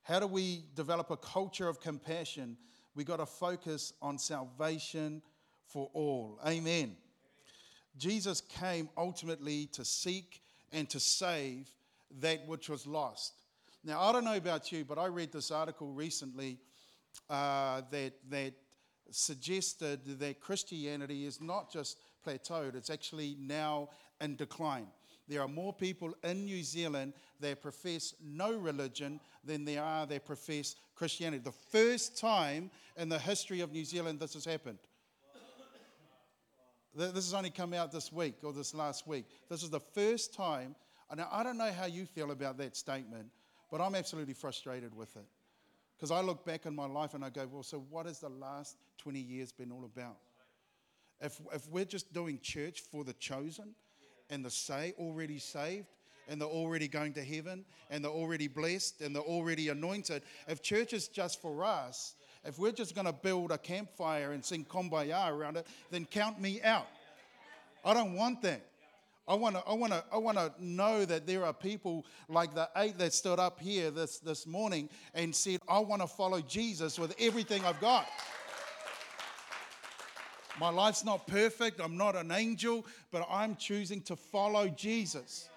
how 0.03 0.19
do 0.19 0.27
we 0.27 0.63
develop 0.75 1.11
a 1.11 1.17
culture 1.17 1.67
of 1.67 1.79
compassion? 1.79 2.57
We 2.95 3.03
got 3.03 3.17
to 3.17 3.25
focus 3.25 3.93
on 4.01 4.17
salvation 4.17 5.21
for 5.65 5.89
all. 5.93 6.39
Amen. 6.45 6.97
Jesus 7.97 8.41
came 8.41 8.89
ultimately 8.97 9.67
to 9.67 9.85
seek 9.85 10.41
and 10.71 10.89
to 10.89 10.99
save 10.99 11.69
that 12.19 12.47
which 12.47 12.69
was 12.69 12.87
lost. 12.87 13.33
Now, 13.83 14.01
I 14.01 14.11
don't 14.11 14.25
know 14.25 14.35
about 14.35 14.71
you, 14.71 14.83
but 14.83 14.97
I 14.97 15.05
read 15.05 15.31
this 15.31 15.51
article 15.51 15.87
recently 15.87 16.57
uh, 17.29 17.81
that, 17.91 18.13
that 18.29 18.53
suggested 19.11 20.19
that 20.19 20.39
Christianity 20.39 21.25
is 21.25 21.41
not 21.41 21.71
just 21.71 21.97
plateaued, 22.25 22.75
it's 22.75 22.89
actually 22.89 23.35
now 23.39 23.89
in 24.21 24.35
decline. 24.35 24.87
There 25.27 25.41
are 25.41 25.47
more 25.47 25.73
people 25.73 26.13
in 26.23 26.45
New 26.45 26.63
Zealand 26.63 27.13
that 27.39 27.61
profess 27.61 28.15
no 28.21 28.51
religion 28.51 29.19
than 29.43 29.63
there 29.63 29.83
are 29.83 30.07
that 30.07 30.25
profess 30.25 30.75
Christianity. 30.95 31.43
The 31.43 31.51
first 31.51 32.17
time 32.17 32.71
in 32.97 33.09
the 33.09 33.19
history 33.19 33.61
of 33.61 33.71
New 33.71 33.85
Zealand 33.85 34.19
this 34.19 34.33
has 34.33 34.45
happened. 34.45 34.79
This 36.95 37.13
has 37.13 37.33
only 37.35 37.51
come 37.51 37.73
out 37.73 37.91
this 37.91 38.11
week 38.11 38.37
or 38.43 38.51
this 38.51 38.73
last 38.73 39.07
week. 39.07 39.25
This 39.49 39.61
is 39.61 39.69
the 39.69 39.79
first 39.79 40.33
time. 40.33 40.75
Now, 41.15 41.29
I 41.31 41.43
don't 41.43 41.57
know 41.57 41.71
how 41.71 41.85
you 41.85 42.05
feel 42.05 42.31
about 42.31 42.57
that 42.57 42.75
statement, 42.75 43.27
but 43.71 43.79
I'm 43.79 43.93
absolutely 43.93 44.33
frustrated 44.33 44.95
with 44.95 45.15
it. 45.15 45.25
Because 45.99 46.11
I 46.11 46.21
look 46.21 46.45
back 46.45 46.65
on 46.65 46.73
my 46.73 46.85
life 46.85 47.13
and 47.13 47.25
I 47.25 47.29
go, 47.29 47.45
well, 47.51 47.63
so 47.63 47.83
what 47.89 48.05
has 48.05 48.19
the 48.19 48.29
last 48.29 48.77
20 48.99 49.19
years 49.19 49.51
been 49.51 49.69
all 49.69 49.83
about? 49.83 50.15
If, 51.19 51.41
if 51.53 51.67
we're 51.69 51.83
just 51.83 52.13
doing 52.13 52.39
church 52.41 52.81
for 52.89 53.03
the 53.03 53.11
chosen 53.13 53.75
and 54.29 54.45
the 54.45 54.49
say 54.49 54.93
already 54.97 55.39
saved 55.39 55.87
and 56.29 56.39
they're 56.39 56.47
already 56.47 56.87
going 56.87 57.11
to 57.13 57.23
heaven 57.23 57.65
and 57.89 58.01
they're 58.01 58.11
already 58.11 58.47
blessed 58.47 59.01
and 59.01 59.13
they're 59.13 59.21
already 59.21 59.67
anointed, 59.67 60.23
if 60.47 60.61
church 60.61 60.93
is 60.93 61.09
just 61.09 61.41
for 61.41 61.65
us 61.65 62.15
If 62.45 62.57
we're 62.57 62.71
just 62.71 62.95
going 62.95 63.05
to 63.05 63.13
build 63.13 63.51
a 63.51 63.57
campfire 63.57 64.31
and 64.31 64.43
sing 64.43 64.65
kumbaya 64.65 65.29
around 65.29 65.57
it, 65.57 65.67
then 65.91 66.05
count 66.05 66.39
me 66.39 66.61
out. 66.61 66.87
I 67.83 67.93
don't 67.93 68.13
want 68.13 68.41
that. 68.43 68.61
I 69.29 69.35
want 69.35 69.55
to 69.55 69.63
I 69.67 69.73
want 69.73 69.93
to 69.93 70.03
I 70.11 70.17
want 70.17 70.39
to 70.39 70.51
know 70.59 71.05
that 71.05 71.27
there 71.27 71.45
are 71.45 71.53
people 71.53 72.07
like 72.27 72.55
the 72.55 72.67
eight 72.77 72.97
that 72.97 73.13
stood 73.13 73.37
up 73.37 73.59
here 73.59 73.91
this 73.91 74.17
this 74.17 74.47
morning 74.47 74.89
and 75.13 75.35
said 75.35 75.59
I 75.67 75.77
want 75.79 76.01
to 76.01 76.07
follow 76.07 76.41
Jesus 76.41 76.97
with 76.97 77.13
everything 77.19 77.63
I've 77.63 77.79
got. 77.79 78.07
My 80.59 80.69
life's 80.69 81.05
not 81.05 81.27
perfect. 81.27 81.79
I'm 81.79 81.95
not 81.95 82.15
an 82.15 82.31
angel, 82.31 82.87
but 83.11 83.25
I'm 83.29 83.55
choosing 83.55 84.01
to 84.01 84.15
follow 84.15 84.67
Jesus. 84.67 85.47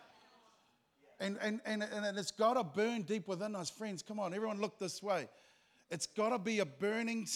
And, 1.18 1.38
and, 1.40 1.60
and, 1.64 1.82
and 1.82 2.18
it's 2.18 2.30
got 2.30 2.54
to 2.54 2.64
burn 2.64 3.02
deep 3.02 3.26
within 3.26 3.56
us, 3.56 3.70
friends. 3.70 4.02
Come 4.02 4.20
on, 4.20 4.34
everyone, 4.34 4.60
look 4.60 4.78
this 4.78 5.02
way. 5.02 5.28
It's 5.90 6.06
got 6.06 6.28
to 6.28 6.38
be 6.38 6.60
a 6.60 6.66
burning 6.66 7.26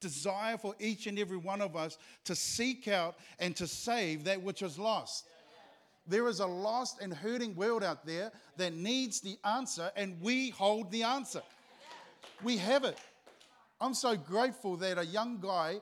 desire 0.00 0.56
for 0.56 0.74
each 0.78 1.06
and 1.06 1.18
every 1.18 1.36
one 1.36 1.60
of 1.60 1.76
us 1.76 1.98
to 2.24 2.34
seek 2.34 2.88
out 2.88 3.16
and 3.38 3.54
to 3.56 3.66
save 3.66 4.24
that 4.24 4.42
which 4.42 4.62
is 4.62 4.78
lost. 4.78 5.26
There 6.06 6.28
is 6.28 6.40
a 6.40 6.46
lost 6.46 7.00
and 7.00 7.12
hurting 7.12 7.54
world 7.56 7.82
out 7.82 8.04
there 8.04 8.30
that 8.56 8.74
needs 8.74 9.20
the 9.20 9.38
answer, 9.44 9.90
and 9.96 10.20
we 10.20 10.50
hold 10.50 10.90
the 10.90 11.02
answer. 11.02 11.42
We 12.42 12.58
have 12.58 12.84
it. 12.84 12.98
I'm 13.80 13.94
so 13.94 14.16
grateful 14.16 14.76
that 14.78 14.98
a 14.98 15.04
young 15.04 15.40
guy 15.40 15.80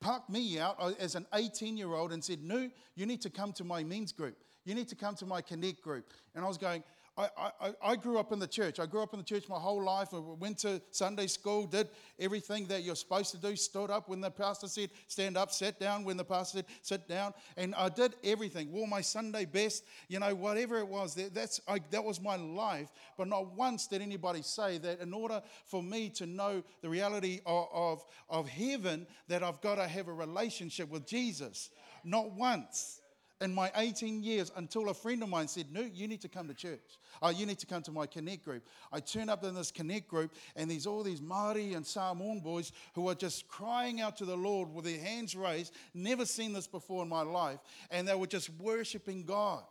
parked 0.00 0.28
me 0.28 0.58
out 0.58 0.76
as 0.98 1.14
an 1.14 1.26
18 1.32 1.76
year 1.76 1.92
old 1.92 2.12
and 2.12 2.22
said, 2.22 2.42
No, 2.42 2.68
you 2.96 3.06
need 3.06 3.22
to 3.22 3.30
come 3.30 3.52
to 3.54 3.64
my 3.64 3.84
men's 3.84 4.12
group. 4.12 4.36
You 4.64 4.74
need 4.74 4.88
to 4.88 4.96
come 4.96 5.14
to 5.16 5.26
my 5.26 5.40
Connect 5.40 5.80
group. 5.82 6.10
And 6.34 6.44
I 6.44 6.48
was 6.48 6.58
going, 6.58 6.82
I, 7.14 7.28
I, 7.60 7.72
I 7.82 7.96
grew 7.96 8.18
up 8.18 8.32
in 8.32 8.38
the 8.38 8.46
church. 8.46 8.80
I 8.80 8.86
grew 8.86 9.02
up 9.02 9.12
in 9.12 9.20
the 9.20 9.24
church 9.24 9.46
my 9.46 9.58
whole 9.58 9.84
life. 9.84 10.14
I 10.14 10.18
went 10.18 10.56
to 10.60 10.80
Sunday 10.92 11.26
school, 11.26 11.66
did 11.66 11.88
everything 12.18 12.66
that 12.68 12.84
you're 12.84 12.96
supposed 12.96 13.32
to 13.32 13.36
do, 13.36 13.54
stood 13.54 13.90
up 13.90 14.08
when 14.08 14.22
the 14.22 14.30
pastor 14.30 14.66
said 14.66 14.88
stand 15.08 15.36
up, 15.36 15.50
sat 15.50 15.78
down 15.78 16.04
when 16.04 16.16
the 16.16 16.24
pastor 16.24 16.58
said 16.58 16.66
sit 16.80 17.08
down. 17.08 17.34
And 17.58 17.74
I 17.74 17.90
did 17.90 18.14
everything, 18.24 18.72
wore 18.72 18.88
my 18.88 19.02
Sunday 19.02 19.44
best, 19.44 19.84
you 20.08 20.20
know, 20.20 20.34
whatever 20.34 20.78
it 20.78 20.88
was. 20.88 21.14
That, 21.14 21.34
That's, 21.34 21.60
I, 21.68 21.80
that 21.90 22.02
was 22.02 22.18
my 22.18 22.36
life. 22.36 22.88
But 23.18 23.28
not 23.28 23.54
once 23.54 23.86
did 23.86 24.00
anybody 24.00 24.40
say 24.40 24.78
that 24.78 25.00
in 25.00 25.12
order 25.12 25.42
for 25.66 25.82
me 25.82 26.08
to 26.10 26.24
know 26.24 26.62
the 26.80 26.88
reality 26.88 27.40
of, 27.44 27.68
of, 27.74 28.04
of 28.30 28.48
heaven, 28.48 29.06
that 29.28 29.42
I've 29.42 29.60
got 29.60 29.74
to 29.74 29.86
have 29.86 30.08
a 30.08 30.12
relationship 30.14 30.88
with 30.88 31.06
Jesus. 31.06 31.68
Not 32.04 32.32
once 32.32 33.01
in 33.42 33.52
my 33.52 33.70
18 33.76 34.22
years 34.22 34.52
until 34.56 34.88
a 34.88 34.94
friend 34.94 35.22
of 35.22 35.28
mine 35.28 35.48
said, 35.48 35.66
No, 35.70 35.82
you 35.82 36.06
need 36.08 36.20
to 36.22 36.28
come 36.28 36.48
to 36.48 36.54
church. 36.54 36.98
Oh, 37.20 37.30
you 37.30 37.44
need 37.44 37.58
to 37.58 37.66
come 37.66 37.82
to 37.82 37.92
my 37.92 38.06
Connect 38.06 38.44
group. 38.44 38.66
I 38.92 39.00
turn 39.00 39.28
up 39.28 39.44
in 39.44 39.54
this 39.54 39.70
Connect 39.70 40.08
group, 40.08 40.32
and 40.56 40.70
there's 40.70 40.86
all 40.86 41.02
these 41.02 41.20
Māori 41.20 41.76
and 41.76 41.86
Samoan 41.86 42.40
boys 42.40 42.72
who 42.94 43.08
are 43.08 43.14
just 43.14 43.48
crying 43.48 44.00
out 44.00 44.16
to 44.18 44.24
the 44.24 44.36
Lord 44.36 44.72
with 44.72 44.84
their 44.84 44.98
hands 44.98 45.34
raised. 45.34 45.74
Never 45.92 46.24
seen 46.24 46.52
this 46.52 46.66
before 46.66 47.02
in 47.02 47.08
my 47.08 47.22
life. 47.22 47.58
And 47.90 48.06
they 48.06 48.14
were 48.14 48.26
just 48.26 48.48
worshiping 48.60 49.24
God. 49.24 49.64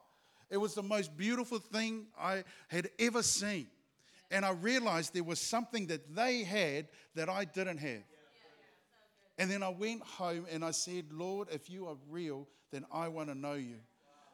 It 0.49 0.57
was 0.57 0.75
the 0.75 0.83
most 0.83 1.15
beautiful 1.15 1.59
thing 1.59 2.07
I 2.19 2.43
had 2.67 2.89
ever 2.99 3.23
seen. 3.23 3.67
And 4.29 4.45
I 4.45 4.51
realized 4.51 5.13
there 5.13 5.23
was 5.23 5.39
something 5.39 5.87
that 5.87 6.13
they 6.13 6.43
had 6.43 6.87
that 7.15 7.29
I 7.29 7.45
didn't 7.45 7.77
have. 7.77 8.03
And 9.37 9.49
then 9.49 9.63
I 9.63 9.69
went 9.69 10.03
home 10.03 10.45
and 10.51 10.63
I 10.63 10.71
said, 10.71 11.05
Lord, 11.11 11.47
if 11.51 11.69
you 11.69 11.87
are 11.87 11.95
real, 12.09 12.47
then 12.71 12.85
I 12.91 13.07
want 13.07 13.29
to 13.29 13.35
know 13.35 13.53
you. 13.53 13.77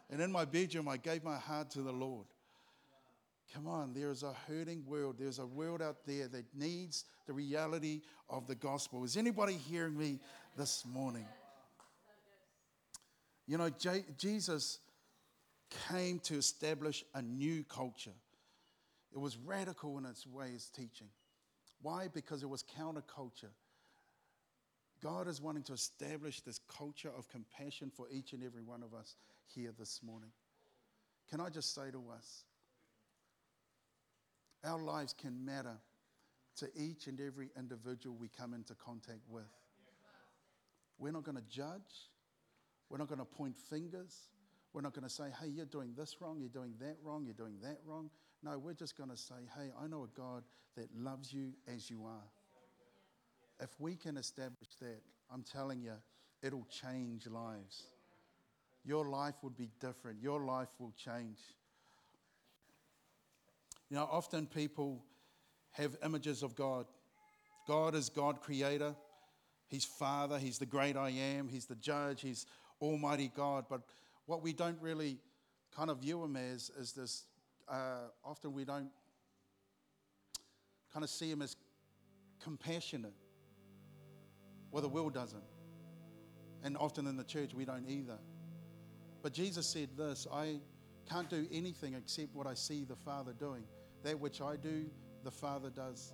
And 0.10 0.22
in 0.22 0.32
my 0.32 0.46
bedroom, 0.46 0.88
I 0.88 0.98
gave 0.98 1.24
my 1.24 1.38
heart 1.38 1.72
to 1.72 1.82
the 1.82 1.92
Lord. 1.92 2.26
Come 3.54 3.68
on, 3.68 3.94
there 3.94 4.12
is 4.12 4.24
a 4.24 4.34
hurting 4.48 4.84
world. 4.86 5.16
There's 5.18 5.40
a 5.40 5.46
world 5.46 5.82
out 5.82 6.06
there 6.06 6.28
that 6.28 6.46
needs 6.54 7.06
the 7.26 7.34
reality 7.34 8.02
of 8.30 8.46
the 8.48 8.56
gospel. 8.56 9.04
Is 9.04 9.18
anybody 9.18 9.54
hearing 9.54 9.98
me 9.98 10.20
this 10.58 10.86
morning? 10.86 11.26
You 13.48 13.58
know, 13.58 13.70
J- 13.70 14.06
Jesus 14.18 14.80
came 15.90 16.20
to 16.20 16.36
establish 16.36 17.06
a 17.14 17.22
new 17.22 17.64
culture. 17.64 18.12
It 19.14 19.20
was 19.20 19.38
radical 19.38 19.98
in 19.98 20.06
its 20.06 20.28
way 20.28 20.54
of 20.56 20.64
teaching. 20.76 21.08
Why? 21.82 22.10
Because 22.14 22.44
it 22.44 22.50
was 22.50 22.64
counterculture. 22.78 23.52
God 25.02 25.28
is 25.28 25.42
wanting 25.42 25.64
to 25.64 25.74
establish 25.74 26.42
this 26.42 26.60
culture 26.68 27.12
of 27.16 27.28
compassion 27.30 27.92
for 27.96 28.08
each 28.12 28.34
and 28.34 28.44
every 28.44 28.62
one 28.62 28.84
of 28.84 28.94
us 28.94 29.16
here 29.46 29.72
this 29.78 30.02
morning. 30.04 30.30
Can 31.30 31.40
I 31.40 31.50
just 31.50 31.76
say 31.76 31.92
to 31.92 32.04
us, 32.16 32.44
our 34.64 34.80
lives 34.80 35.14
can 35.14 35.46
matter 35.46 35.78
to 36.58 36.68
each 36.76 37.08
and 37.08 37.20
every 37.22 37.50
individual 37.58 38.16
we 38.20 38.30
come 38.30 38.54
into 38.54 38.74
contact 38.74 39.22
with. 39.30 39.44
We're 40.98 41.12
not 41.12 41.24
going 41.24 41.38
to 41.38 41.44
judge. 41.44 42.10
We're 42.90 42.98
not 42.98 43.08
going 43.08 43.20
to 43.20 43.26
point 43.26 43.56
fingers. 43.56 44.30
We're 44.74 44.82
not 44.82 44.94
going 44.94 45.04
to 45.04 45.14
say, 45.14 45.26
hey, 45.42 45.48
you're 45.48 45.66
doing 45.66 45.94
this 45.96 46.18
wrong, 46.20 46.40
you're 46.40 46.50
doing 46.50 46.74
that 46.80 46.98
wrong, 47.04 47.26
you're 47.26 47.34
doing 47.34 47.58
that 47.64 47.80
wrong. 47.86 48.10
No, 48.44 48.58
we're 48.58 48.74
just 48.74 48.98
going 48.98 49.10
to 49.10 49.18
say, 49.18 49.36
hey, 49.58 49.70
I 49.82 49.88
know 49.88 50.04
a 50.04 50.20
God 50.20 50.44
that 50.76 50.90
loves 50.96 51.32
you 51.32 51.54
as 51.74 51.90
you 51.90 52.06
are. 52.06 52.24
If 53.60 53.70
we 53.80 53.96
can 53.96 54.18
establish 54.18 54.70
that, 54.82 55.02
I'm 55.32 55.44
telling 55.44 55.82
you, 55.82 55.94
it'll 56.44 56.68
change 56.70 57.28
lives. 57.28 57.84
Your 58.86 59.10
life 59.10 59.36
would 59.42 59.58
be 59.58 59.70
different. 59.80 60.22
Your 60.22 60.46
life 60.46 60.70
will 60.80 60.94
change. 60.96 61.40
You 63.90 63.98
know, 63.98 64.08
often 64.12 64.46
people 64.46 65.04
have 65.72 65.96
images 66.04 66.44
of 66.44 66.56
God. 66.56 66.86
God 67.68 67.96
is 67.96 68.10
God 68.10 68.42
creator, 68.42 68.96
He's 69.68 69.84
Father, 69.84 70.40
He's 70.40 70.58
the 70.58 70.66
great 70.66 70.96
I 70.96 71.10
am, 71.10 71.50
He's 71.50 71.66
the 71.66 71.76
judge, 71.76 72.22
He's 72.22 72.46
Almighty 72.82 73.32
God. 73.36 73.66
But 73.70 73.82
what 74.26 74.42
we 74.42 74.54
don't 74.54 74.82
really 74.82 75.18
kind 75.76 75.90
of 75.90 76.00
view 76.00 76.24
Him 76.24 76.36
as 76.38 76.72
is 76.80 76.94
this 76.94 77.26
uh, 77.68 78.08
often 78.24 78.54
we 78.54 78.64
don't 78.64 78.90
kind 80.94 81.04
of 81.04 81.10
see 81.10 81.30
Him 81.30 81.42
as 81.42 81.58
compassionate. 82.42 83.14
Well, 84.72 84.82
the 84.82 84.90
world 84.90 85.14
doesn't. 85.14 85.44
And 86.64 86.78
often 86.78 87.08
in 87.08 87.18
the 87.18 87.24
church, 87.24 87.54
we 87.54 87.66
don't 87.66 87.88
either. 87.88 88.18
But 89.22 89.34
Jesus 89.34 89.68
said 89.68 89.90
this 89.98 90.28
I 90.32 90.60
can't 91.10 91.30
do 91.30 91.48
anything 91.52 91.94
except 91.94 92.34
what 92.34 92.48
I 92.48 92.54
see 92.54 92.84
the 92.84 92.96
Father 92.96 93.34
doing. 93.34 93.64
That 94.04 94.20
which 94.20 94.42
I 94.42 94.56
do, 94.56 94.86
the 95.24 95.32
Father 95.32 95.70
does. 95.70 96.14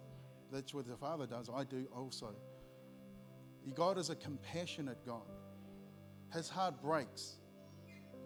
That's 0.52 0.74
what 0.74 0.88
the 0.88 0.96
Father 0.96 1.26
does, 1.26 1.50
I 1.54 1.63
do 1.63 1.88
also. 1.96 2.36
God 3.74 3.98
is 3.98 4.10
a 4.10 4.16
compassionate 4.16 5.06
God. 5.06 5.30
His 6.34 6.50
heart 6.50 6.82
breaks 6.82 7.38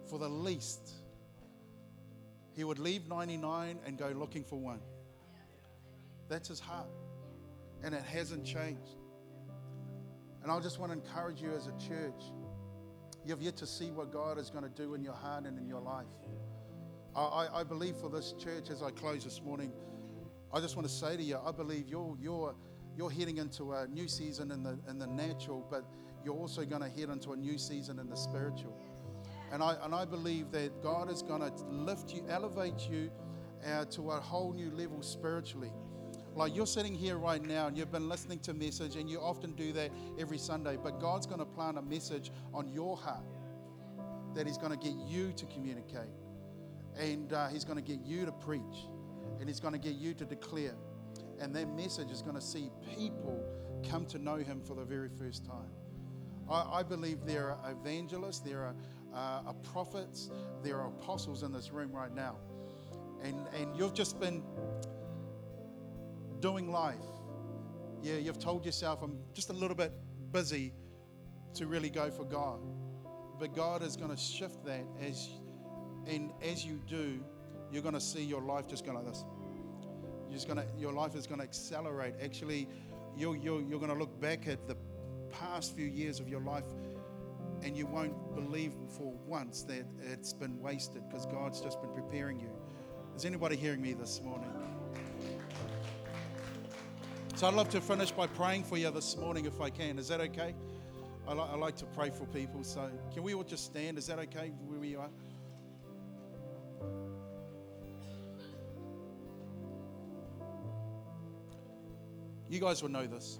for 0.08 0.18
the 0.18 0.28
least. 0.28 0.90
He 2.54 2.64
would 2.64 2.78
leave 2.78 3.08
99 3.08 3.78
and 3.86 3.96
go 3.96 4.08
looking 4.08 4.44
for 4.44 4.56
one. 4.56 4.80
That's 6.28 6.48
his 6.48 6.60
heart. 6.60 6.88
And 7.82 7.94
it 7.94 8.02
hasn't 8.02 8.44
changed. 8.44 8.97
And 10.42 10.52
I 10.52 10.60
just 10.60 10.78
want 10.78 10.92
to 10.92 10.98
encourage 10.98 11.40
you 11.40 11.52
as 11.52 11.66
a 11.66 11.72
church. 11.72 12.32
You've 13.24 13.42
yet 13.42 13.56
to 13.58 13.66
see 13.66 13.90
what 13.90 14.12
God 14.12 14.38
is 14.38 14.50
going 14.50 14.64
to 14.64 14.70
do 14.70 14.94
in 14.94 15.02
your 15.02 15.14
heart 15.14 15.44
and 15.44 15.58
in 15.58 15.66
your 15.68 15.80
life. 15.80 16.06
I, 17.16 17.48
I, 17.52 17.64
believe 17.64 17.96
for 17.96 18.08
this 18.08 18.32
church, 18.38 18.70
as 18.70 18.82
I 18.82 18.90
close 18.92 19.24
this 19.24 19.42
morning, 19.42 19.72
I 20.52 20.60
just 20.60 20.76
want 20.76 20.86
to 20.86 20.94
say 20.94 21.16
to 21.16 21.22
you, 21.22 21.38
I 21.44 21.50
believe 21.50 21.88
you're, 21.88 22.16
you're, 22.20 22.54
you're 22.96 23.10
heading 23.10 23.38
into 23.38 23.72
a 23.72 23.88
new 23.88 24.06
season 24.06 24.52
in 24.52 24.62
the, 24.62 24.78
in 24.88 24.98
the 24.98 25.06
natural, 25.06 25.66
but 25.68 25.84
you're 26.24 26.36
also 26.36 26.64
going 26.64 26.82
to 26.82 26.88
head 26.88 27.08
into 27.08 27.32
a 27.32 27.36
new 27.36 27.58
season 27.58 27.98
in 27.98 28.08
the 28.08 28.16
spiritual. 28.16 28.76
And 29.52 29.62
I, 29.62 29.76
and 29.82 29.94
I 29.94 30.04
believe 30.04 30.52
that 30.52 30.82
God 30.82 31.10
is 31.10 31.22
going 31.22 31.40
to 31.40 31.52
lift 31.64 32.12
you, 32.14 32.24
elevate 32.28 32.88
you 32.88 33.10
uh, 33.66 33.84
to 33.86 34.10
a 34.12 34.20
whole 34.20 34.52
new 34.52 34.70
level 34.70 35.02
spiritually. 35.02 35.72
Like 36.38 36.54
you're 36.54 36.66
sitting 36.66 36.94
here 36.94 37.16
right 37.16 37.42
now 37.42 37.66
and 37.66 37.76
you've 37.76 37.90
been 37.90 38.08
listening 38.08 38.38
to 38.40 38.54
message, 38.54 38.94
and 38.94 39.10
you 39.10 39.18
often 39.18 39.54
do 39.54 39.72
that 39.72 39.90
every 40.20 40.38
Sunday, 40.38 40.78
but 40.80 41.00
God's 41.00 41.26
going 41.26 41.40
to 41.40 41.44
plant 41.44 41.76
a 41.78 41.82
message 41.82 42.30
on 42.54 42.68
your 42.68 42.96
heart 42.96 43.24
that 44.36 44.46
He's 44.46 44.56
going 44.56 44.70
to 44.70 44.78
get 44.78 44.94
you 45.08 45.32
to 45.32 45.46
communicate 45.46 46.14
and 46.96 47.32
uh, 47.32 47.48
He's 47.48 47.64
going 47.64 47.76
to 47.76 47.82
get 47.82 48.06
you 48.06 48.24
to 48.24 48.30
preach, 48.30 48.86
and 49.40 49.48
He's 49.48 49.58
going 49.58 49.72
to 49.72 49.80
get 49.80 49.94
you 49.94 50.14
to 50.14 50.24
declare. 50.24 50.76
And 51.40 51.52
that 51.56 51.74
message 51.74 52.12
is 52.12 52.22
going 52.22 52.36
to 52.36 52.40
see 52.40 52.70
people 52.96 53.44
come 53.90 54.06
to 54.06 54.18
know 54.18 54.36
Him 54.36 54.60
for 54.60 54.76
the 54.76 54.84
very 54.84 55.08
first 55.08 55.44
time. 55.44 55.72
I, 56.48 56.78
I 56.78 56.82
believe 56.84 57.18
there 57.26 57.50
are 57.50 57.72
evangelists, 57.72 58.38
there 58.38 58.60
are 58.60 58.76
uh, 59.12 59.52
prophets, 59.72 60.30
there 60.62 60.76
are 60.76 60.86
apostles 60.86 61.42
in 61.42 61.52
this 61.52 61.72
room 61.72 61.90
right 61.90 62.14
now. 62.14 62.36
And, 63.24 63.48
and 63.60 63.76
you've 63.76 63.94
just 63.94 64.20
been 64.20 64.44
doing 66.40 66.70
life. 66.70 66.96
Yeah, 68.02 68.14
you've 68.14 68.38
told 68.38 68.64
yourself, 68.64 69.02
I'm 69.02 69.18
just 69.34 69.50
a 69.50 69.52
little 69.52 69.76
bit 69.76 69.92
busy 70.32 70.72
to 71.54 71.66
really 71.66 71.90
go 71.90 72.10
for 72.10 72.24
God. 72.24 72.60
But 73.38 73.54
God 73.54 73.82
is 73.82 73.96
going 73.96 74.10
to 74.10 74.16
shift 74.16 74.64
that 74.64 74.84
as 75.00 75.28
and 76.06 76.30
as 76.42 76.64
you 76.64 76.80
do, 76.88 77.22
you're 77.70 77.82
going 77.82 77.94
to 77.94 78.00
see 78.00 78.24
your 78.24 78.40
life 78.40 78.66
just 78.66 78.84
going 78.84 78.96
like 78.96 79.06
this. 79.06 79.24
You're 80.28 80.34
just 80.34 80.48
going 80.48 80.58
to, 80.58 80.66
your 80.78 80.92
life 80.92 81.14
is 81.14 81.26
going 81.26 81.40
to 81.40 81.44
accelerate. 81.44 82.14
Actually, 82.22 82.66
you're, 83.16 83.36
you're, 83.36 83.60
you're 83.60 83.78
going 83.78 83.92
to 83.92 83.98
look 83.98 84.18
back 84.20 84.48
at 84.48 84.66
the 84.66 84.76
past 85.30 85.76
few 85.76 85.86
years 85.86 86.18
of 86.18 86.28
your 86.28 86.40
life 86.40 86.64
and 87.62 87.76
you 87.76 87.86
won't 87.86 88.34
believe 88.34 88.72
for 88.96 89.12
once 89.26 89.64
that 89.64 89.84
it's 90.12 90.32
been 90.32 90.60
wasted 90.60 91.02
because 91.08 91.26
God's 91.26 91.60
just 91.60 91.80
been 91.82 91.92
preparing 91.92 92.40
you. 92.40 92.50
Is 93.14 93.24
anybody 93.24 93.56
hearing 93.56 93.82
me 93.82 93.94
this 93.94 94.22
morning? 94.22 94.67
So 97.38 97.46
I'd 97.46 97.54
love 97.54 97.68
to 97.68 97.80
finish 97.80 98.10
by 98.10 98.26
praying 98.26 98.64
for 98.64 98.76
you 98.76 98.90
this 98.90 99.16
morning 99.16 99.46
if 99.46 99.60
I 99.60 99.70
can. 99.70 99.96
Is 100.00 100.08
that 100.08 100.20
okay? 100.20 100.56
I, 101.28 101.34
li- 101.34 101.48
I 101.52 101.54
like 101.54 101.76
to 101.76 101.84
pray 101.84 102.10
for 102.10 102.26
people. 102.26 102.64
So 102.64 102.90
can 103.14 103.22
we 103.22 103.32
all 103.32 103.44
just 103.44 103.64
stand? 103.64 103.96
Is 103.96 104.08
that 104.08 104.18
okay 104.18 104.50
where 104.66 104.80
we 104.80 104.96
are? 104.96 105.08
You 112.48 112.58
guys 112.58 112.82
will 112.82 112.90
know 112.90 113.06
this. 113.06 113.38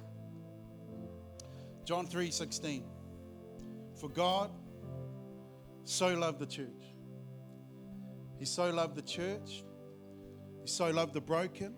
John 1.85 2.07
3 2.07 2.31
16. 2.31 2.85
For 4.01 4.09
God 4.11 4.53
so 5.83 6.15
loved 6.15 6.39
the 6.39 6.47
church. 6.47 6.95
He 8.39 8.45
so 8.45 8.71
loved 8.71 8.95
the 8.95 9.03
church. 9.03 9.65
He 10.63 10.69
so 10.69 10.89
loved 10.91 11.15
the 11.15 11.21
broken. 11.21 11.75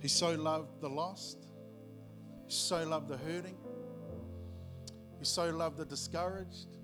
He 0.00 0.08
so 0.08 0.34
loved 0.34 0.80
the 0.80 0.88
lost. 0.88 1.46
He 2.46 2.52
so 2.52 2.82
loved 2.84 3.08
the 3.08 3.16
hurting. 3.18 3.56
He 5.18 5.24
so 5.24 5.50
loved 5.50 5.76
the 5.76 5.84
discouraged. 5.84 6.76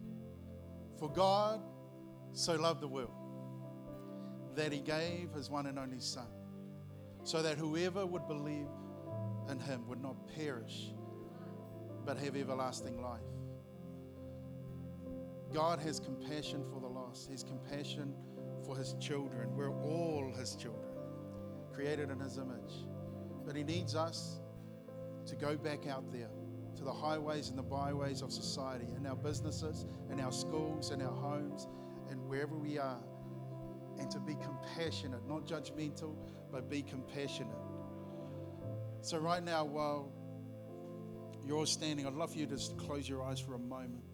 For 0.99 1.11
God 1.11 1.61
so 2.33 2.55
loved 2.55 2.81
the 2.81 2.89
world 2.89 3.11
that 4.55 4.73
he 4.73 4.81
gave 4.81 5.33
his 5.33 5.51
one 5.51 5.67
and 5.67 5.79
only 5.79 6.01
Son, 6.01 6.29
so 7.25 7.43
that 7.43 7.59
whoever 7.59 8.07
would 8.07 8.27
believe 8.27 8.69
in 9.51 9.59
him 9.59 9.87
would 9.87 10.03
not 10.03 10.17
perish, 10.35 10.93
but 12.05 12.17
have 12.17 12.37
everlasting 12.37 13.03
life. 13.03 13.21
God 15.53 15.79
has 15.81 16.01
compassion 16.01 16.65
for 16.73 16.81
the 16.81 16.87
lost, 16.87 17.31
His 17.31 17.43
compassion 17.43 18.15
for 18.65 18.77
His 18.77 18.95
children. 19.01 19.55
We're 19.55 19.73
all 19.73 20.33
His 20.37 20.57
children, 20.57 20.91
created 21.73 22.11
in 22.11 22.21
His 22.21 22.39
image. 22.39 22.87
But 23.47 23.57
He 23.57 23.63
needs 23.63 23.95
us 23.95 24.41
to 25.27 25.37
go 25.37 25.57
back 25.57 25.87
out 25.87 26.13
there 26.13 26.29
to 26.77 26.85
the 26.85 26.93
highways 26.93 27.49
and 27.49 27.59
the 27.59 27.63
byways 27.63 28.21
of 28.21 28.33
society, 28.33 28.87
in 28.97 29.07
our 29.07 29.17
businesses, 29.17 29.87
in 30.11 30.21
our 30.21 30.33
schools, 30.33 30.91
in 30.91 31.01
our 31.01 31.15
homes, 31.15 31.69
and 32.11 32.21
wherever 32.29 32.55
we 32.55 32.79
are, 32.79 33.01
and 33.99 34.11
to 34.11 34.21
be 34.21 34.35
compassionate, 34.35 35.27
not 35.27 35.47
judgmental, 35.47 36.15
but 36.53 36.69
be 36.69 36.83
compassionate. 36.83 37.57
So, 39.01 39.19
right 39.19 39.43
now, 39.43 39.65
while 39.65 40.13
you're 41.47 41.57
all 41.57 41.67
standing, 41.67 42.07
I'd 42.07 42.15
love 42.15 42.33
for 42.33 42.39
you 42.39 42.47
to 42.47 42.57
just 42.57 42.77
close 42.77 43.09
your 43.09 43.23
eyes 43.23 43.41
for 43.41 43.55
a 43.55 43.59
moment. 43.59 44.05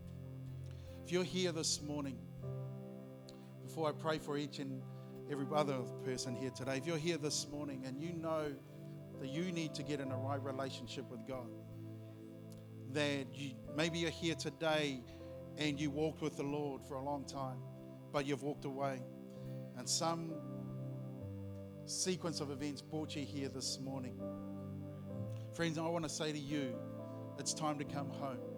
If 1.04 1.10
you're 1.10 1.24
here 1.24 1.50
this 1.50 1.80
morning, 1.82 2.18
before 3.64 3.88
I 3.88 3.92
pray 3.92 4.18
for 4.18 4.36
each 4.36 4.58
and 4.58 4.82
every 5.30 5.46
other 5.52 5.78
person 6.04 6.36
here 6.36 6.50
today, 6.50 6.76
if 6.76 6.86
you're 6.86 6.96
here 6.96 7.16
this 7.16 7.48
morning 7.50 7.84
and 7.86 8.00
you 8.00 8.12
know 8.12 8.52
that 9.22 9.30
you 9.30 9.52
need 9.52 9.72
to 9.72 9.84
get 9.84 10.00
in 10.00 10.10
a 10.10 10.16
right 10.16 10.42
relationship 10.42 11.08
with 11.08 11.24
God, 11.28 11.46
that 12.90 13.26
you, 13.32 13.52
maybe 13.76 14.00
you're 14.00 14.10
here 14.10 14.34
today 14.34 15.00
and 15.58 15.78
you 15.78 15.90
walked 15.90 16.20
with 16.20 16.36
the 16.36 16.42
Lord 16.42 16.82
for 16.82 16.96
a 16.96 17.04
long 17.04 17.24
time, 17.24 17.58
but 18.12 18.26
you've 18.26 18.42
walked 18.42 18.64
away, 18.64 19.00
and 19.78 19.88
some 19.88 20.32
sequence 21.86 22.40
of 22.40 22.50
events 22.50 22.82
brought 22.82 23.14
you 23.14 23.24
here 23.24 23.48
this 23.48 23.78
morning. 23.78 24.20
Friends, 25.54 25.78
I 25.78 25.82
want 25.82 26.02
to 26.02 26.10
say 26.10 26.32
to 26.32 26.38
you, 26.38 26.74
it's 27.38 27.54
time 27.54 27.78
to 27.78 27.84
come 27.84 28.10
home. 28.10 28.51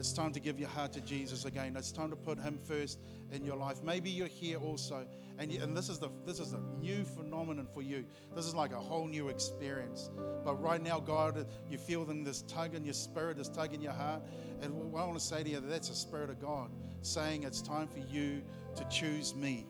It's 0.00 0.14
time 0.14 0.32
to 0.32 0.40
give 0.40 0.58
your 0.58 0.70
heart 0.70 0.94
to 0.94 1.02
Jesus 1.02 1.44
again. 1.44 1.76
It's 1.76 1.92
time 1.92 2.08
to 2.08 2.16
put 2.16 2.38
Him 2.38 2.58
first 2.64 2.98
in 3.30 3.44
your 3.44 3.56
life. 3.56 3.82
Maybe 3.84 4.08
you're 4.08 4.28
here 4.28 4.56
also, 4.56 5.06
and, 5.38 5.52
you, 5.52 5.62
and 5.62 5.76
this 5.76 5.90
is 5.90 5.98
the 5.98 6.08
this 6.24 6.40
is 6.40 6.54
a 6.54 6.60
new 6.80 7.04
phenomenon 7.04 7.68
for 7.74 7.82
you. 7.82 8.06
This 8.34 8.46
is 8.46 8.54
like 8.54 8.72
a 8.72 8.80
whole 8.80 9.06
new 9.06 9.28
experience. 9.28 10.08
But 10.42 10.54
right 10.54 10.82
now, 10.82 11.00
God, 11.00 11.46
you're 11.68 11.78
feeling 11.78 12.24
this 12.24 12.40
tug 12.42 12.74
in 12.74 12.82
your 12.82 12.94
spirit, 12.94 13.36
this 13.36 13.50
tug 13.50 13.74
in 13.74 13.82
your 13.82 13.92
heart, 13.92 14.22
and 14.62 14.72
I 14.74 15.04
want 15.04 15.18
to 15.18 15.20
say 15.24 15.42
to 15.42 15.50
you, 15.50 15.60
that 15.60 15.68
that's 15.68 15.90
the 15.90 15.94
Spirit 15.94 16.30
of 16.30 16.40
God 16.40 16.70
saying 17.02 17.42
it's 17.42 17.60
time 17.60 17.86
for 17.86 17.98
you 17.98 18.42
to 18.76 18.84
choose 18.88 19.34
me. 19.34 19.66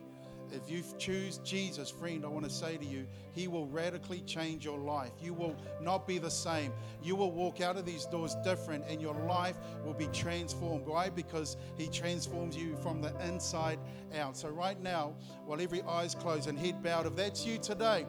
If 0.52 0.70
you 0.70 0.82
choose 0.98 1.38
Jesus, 1.38 1.90
friend, 1.90 2.24
I 2.24 2.28
want 2.28 2.44
to 2.44 2.50
say 2.50 2.76
to 2.76 2.84
you, 2.84 3.06
He 3.32 3.48
will 3.48 3.66
radically 3.66 4.20
change 4.22 4.64
your 4.64 4.78
life. 4.78 5.12
You 5.22 5.32
will 5.32 5.56
not 5.80 6.06
be 6.06 6.18
the 6.18 6.30
same. 6.30 6.72
You 7.02 7.16
will 7.16 7.30
walk 7.30 7.60
out 7.60 7.76
of 7.76 7.86
these 7.86 8.06
doors 8.06 8.34
different, 8.42 8.84
and 8.88 9.00
your 9.00 9.14
life 9.14 9.56
will 9.84 9.94
be 9.94 10.08
transformed. 10.08 10.86
Why? 10.86 11.08
Because 11.08 11.56
He 11.76 11.88
transforms 11.88 12.56
you 12.56 12.76
from 12.76 13.00
the 13.00 13.12
inside 13.26 13.78
out. 14.16 14.36
So, 14.36 14.48
right 14.48 14.80
now, 14.80 15.14
while 15.46 15.60
every 15.60 15.82
eye's 15.82 16.14
closed 16.14 16.48
and 16.48 16.58
head 16.58 16.82
bowed, 16.82 17.06
if 17.06 17.14
that's 17.14 17.46
you 17.46 17.58
today, 17.58 18.06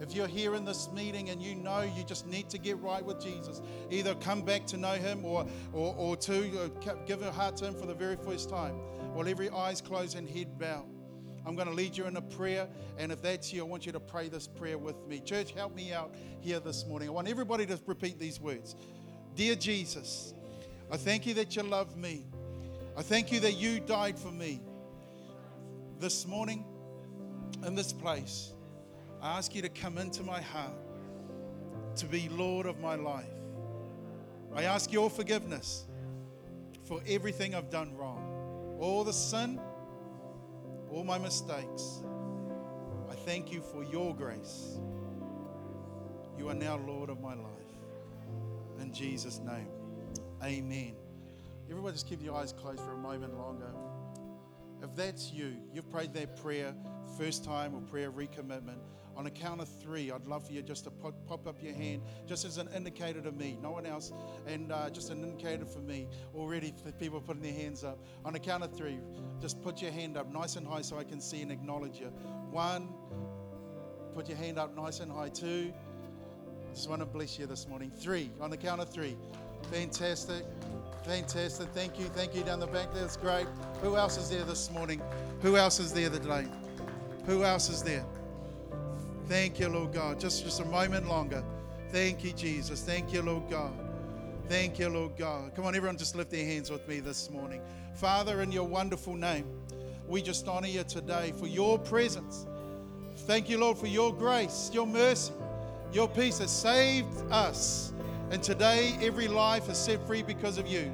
if 0.00 0.14
you're 0.14 0.28
here 0.28 0.54
in 0.54 0.64
this 0.64 0.88
meeting 0.92 1.30
and 1.30 1.42
you 1.42 1.54
know 1.56 1.80
you 1.80 2.04
just 2.04 2.26
need 2.26 2.48
to 2.50 2.58
get 2.58 2.78
right 2.78 3.04
with 3.04 3.20
Jesus, 3.20 3.60
either 3.90 4.14
come 4.16 4.42
back 4.42 4.66
to 4.66 4.76
know 4.76 4.92
Him 4.92 5.24
or, 5.24 5.46
or, 5.72 5.94
or 5.96 6.16
to 6.16 6.64
uh, 6.64 6.94
give 7.06 7.20
your 7.20 7.32
heart 7.32 7.56
to 7.58 7.66
Him 7.66 7.74
for 7.74 7.86
the 7.86 7.94
very 7.94 8.16
first 8.16 8.48
time, 8.48 8.74
while 9.14 9.28
every 9.28 9.50
eye's 9.50 9.80
closed 9.80 10.16
and 10.16 10.28
head 10.28 10.58
bowed. 10.58 10.97
I'm 11.48 11.56
going 11.56 11.68
to 11.68 11.74
lead 11.74 11.96
you 11.96 12.04
in 12.04 12.16
a 12.16 12.20
prayer. 12.20 12.68
And 12.98 13.10
if 13.10 13.22
that's 13.22 13.52
you, 13.54 13.62
I 13.62 13.64
want 13.64 13.86
you 13.86 13.92
to 13.92 14.00
pray 14.00 14.28
this 14.28 14.46
prayer 14.46 14.76
with 14.76 15.06
me. 15.06 15.18
Church, 15.20 15.52
help 15.52 15.74
me 15.74 15.94
out 15.94 16.14
here 16.40 16.60
this 16.60 16.86
morning. 16.86 17.08
I 17.08 17.12
want 17.12 17.26
everybody 17.26 17.64
to 17.66 17.80
repeat 17.86 18.18
these 18.18 18.38
words 18.38 18.76
Dear 19.34 19.54
Jesus, 19.54 20.34
I 20.90 20.98
thank 20.98 21.26
you 21.26 21.32
that 21.34 21.56
you 21.56 21.62
love 21.62 21.96
me. 21.96 22.26
I 22.96 23.02
thank 23.02 23.32
you 23.32 23.40
that 23.40 23.54
you 23.54 23.80
died 23.80 24.18
for 24.18 24.30
me. 24.30 24.60
This 25.98 26.26
morning, 26.26 26.66
in 27.66 27.74
this 27.74 27.94
place, 27.94 28.52
I 29.22 29.38
ask 29.38 29.54
you 29.54 29.62
to 29.62 29.68
come 29.70 29.96
into 29.96 30.22
my 30.22 30.42
heart 30.42 30.76
to 31.96 32.06
be 32.06 32.28
Lord 32.28 32.66
of 32.66 32.78
my 32.78 32.94
life. 32.94 33.26
I 34.54 34.64
ask 34.64 34.92
your 34.92 35.08
forgiveness 35.08 35.86
for 36.84 37.00
everything 37.06 37.54
I've 37.54 37.70
done 37.70 37.96
wrong, 37.96 38.76
all 38.80 39.02
the 39.02 39.12
sin 39.12 39.58
all 40.90 41.04
my 41.04 41.18
mistakes. 41.18 42.02
I 43.10 43.14
thank 43.14 43.52
you 43.52 43.60
for 43.60 43.84
your 43.84 44.14
grace. 44.14 44.78
You 46.36 46.48
are 46.48 46.54
now 46.54 46.76
Lord 46.86 47.10
of 47.10 47.20
my 47.20 47.34
life. 47.34 47.44
In 48.80 48.92
Jesus' 48.92 49.40
name, 49.40 49.68
amen. 50.42 50.94
Everybody 51.68 51.94
just 51.94 52.08
keep 52.08 52.22
your 52.22 52.36
eyes 52.36 52.52
closed 52.52 52.80
for 52.80 52.92
a 52.92 52.98
moment 52.98 53.36
longer. 53.36 53.70
If 54.82 54.94
that's 54.94 55.32
you, 55.32 55.56
you've 55.74 55.90
prayed 55.90 56.14
that 56.14 56.36
prayer 56.40 56.74
first 57.18 57.44
time 57.44 57.74
or 57.74 57.80
prayer 57.80 58.12
recommitment, 58.12 58.78
on 59.18 59.26
a 59.26 59.30
count 59.30 59.60
of 59.60 59.68
three, 59.68 60.12
I'd 60.12 60.28
love 60.28 60.46
for 60.46 60.52
you 60.52 60.62
just 60.62 60.84
to 60.84 60.90
pop, 60.92 61.12
pop 61.26 61.48
up 61.48 61.60
your 61.60 61.74
hand, 61.74 62.02
just 62.28 62.44
as 62.44 62.56
an 62.56 62.68
indicator 62.74 63.20
to 63.22 63.32
me, 63.32 63.58
no 63.60 63.72
one 63.72 63.84
else, 63.84 64.12
and 64.46 64.70
uh, 64.70 64.88
just 64.90 65.10
an 65.10 65.24
indicator 65.24 65.64
for 65.64 65.80
me. 65.80 66.06
Already, 66.36 66.72
for 66.84 66.92
people 66.92 67.20
putting 67.20 67.42
their 67.42 67.52
hands 67.52 67.82
up. 67.82 67.98
On 68.24 68.36
a 68.36 68.38
count 68.38 68.62
of 68.62 68.76
three, 68.76 69.00
just 69.40 69.62
put 69.62 69.80
your 69.80 69.90
hand 69.90 70.16
up 70.16 70.32
nice 70.32 70.56
and 70.56 70.66
high 70.66 70.82
so 70.82 70.98
I 70.98 71.04
can 71.04 71.20
see 71.20 71.42
and 71.42 71.52
acknowledge 71.52 72.00
you. 72.00 72.12
One, 72.50 72.88
put 74.14 74.28
your 74.28 74.38
hand 74.38 74.58
up 74.58 74.76
nice 74.76 75.00
and 75.00 75.10
high. 75.10 75.28
Two, 75.28 75.72
just 76.74 76.88
want 76.88 77.00
to 77.00 77.06
bless 77.06 77.38
you 77.38 77.46
this 77.46 77.68
morning. 77.68 77.90
Three, 77.90 78.30
on 78.40 78.50
the 78.50 78.56
count 78.56 78.80
of 78.80 78.88
three. 78.88 79.16
Fantastic. 79.70 80.44
Fantastic. 81.04 81.68
Thank 81.68 81.98
you. 81.98 82.06
Thank 82.06 82.34
you 82.34 82.42
down 82.42 82.60
the 82.60 82.66
back. 82.66 82.92
That's 82.92 83.16
great. 83.16 83.46
Who 83.82 83.96
else 83.96 84.16
is 84.16 84.30
there 84.30 84.44
this 84.44 84.70
morning? 84.70 85.00
Who 85.40 85.56
else 85.56 85.80
is 85.80 85.92
there 85.92 86.10
today? 86.10 86.46
Who 87.26 87.44
else 87.44 87.68
is 87.68 87.82
there? 87.82 88.04
Thank 89.26 89.60
you, 89.60 89.68
Lord 89.68 89.92
God. 89.92 90.18
Just, 90.18 90.44
just 90.44 90.60
a 90.60 90.64
moment 90.64 91.08
longer. 91.08 91.44
Thank 91.90 92.24
you, 92.24 92.32
Jesus. 92.32 92.82
Thank 92.82 93.12
you, 93.12 93.22
Lord 93.22 93.48
God. 93.50 93.72
Thank 94.48 94.78
you, 94.78 94.88
Lord 94.88 95.14
God. 95.18 95.54
Come 95.54 95.66
on, 95.66 95.76
everyone, 95.76 95.98
just 95.98 96.16
lift 96.16 96.30
their 96.30 96.46
hands 96.46 96.70
with 96.70 96.88
me 96.88 97.00
this 97.00 97.28
morning. 97.28 97.60
Father, 97.96 98.40
in 98.40 98.50
your 98.50 98.64
wonderful 98.64 99.14
name, 99.14 99.44
we 100.08 100.22
just 100.22 100.48
honor 100.48 100.68
you 100.68 100.84
today 100.84 101.34
for 101.38 101.46
your 101.46 101.78
presence. 101.78 102.46
Thank 103.26 103.50
you, 103.50 103.58
Lord, 103.58 103.76
for 103.76 103.88
your 103.88 104.10
grace, 104.10 104.70
your 104.72 104.86
mercy, 104.86 105.34
your 105.92 106.08
peace 106.08 106.38
has 106.38 106.50
saved 106.50 107.14
us. 107.30 107.92
And 108.30 108.42
today, 108.42 108.96
every 109.02 109.28
life 109.28 109.68
is 109.68 109.76
set 109.76 110.06
free 110.06 110.22
because 110.22 110.56
of 110.56 110.66
you, 110.66 110.90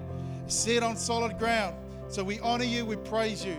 set 0.48 0.82
on 0.82 0.96
solid 0.96 1.38
ground. 1.38 1.76
So 2.08 2.24
we 2.24 2.40
honor 2.40 2.64
you, 2.64 2.84
we 2.84 2.96
praise 2.96 3.44
you. 3.44 3.56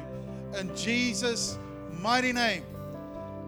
In 0.59 0.75
Jesus' 0.75 1.57
mighty 2.01 2.33
name. 2.33 2.65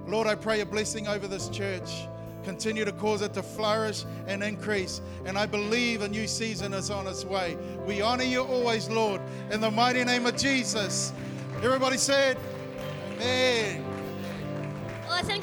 Lord, 0.07 0.28
I 0.28 0.36
pray 0.36 0.61
a 0.61 0.65
blessing 0.65 1.09
over 1.09 1.28
this 1.28 1.49
church. 1.49 2.07
Continue 2.48 2.86
to 2.86 2.93
cause 2.93 3.22
it 3.22 3.34
to 3.34 3.43
flourish 3.43 4.06
and 4.26 4.41
increase. 4.41 5.02
And 5.26 5.38
I 5.38 5.45
believe 5.45 6.02
a 6.02 6.08
new 6.08 6.30
season 6.30 6.74
is 6.74 6.89
on 6.89 7.06
its 7.06 7.26
way. 7.26 7.58
We 7.86 8.00
honor 8.00 8.24
you 8.24 8.41
always, 8.41 8.88
Lord, 8.88 9.20
in 9.52 9.60
the 9.60 9.70
mighty 9.70 10.06
name 10.06 10.26
of 10.26 10.38
Jesus. 10.38 11.12
Everybody 11.62 11.98
said, 11.98 12.38
Amen. 13.20 13.84
Can 15.28 15.41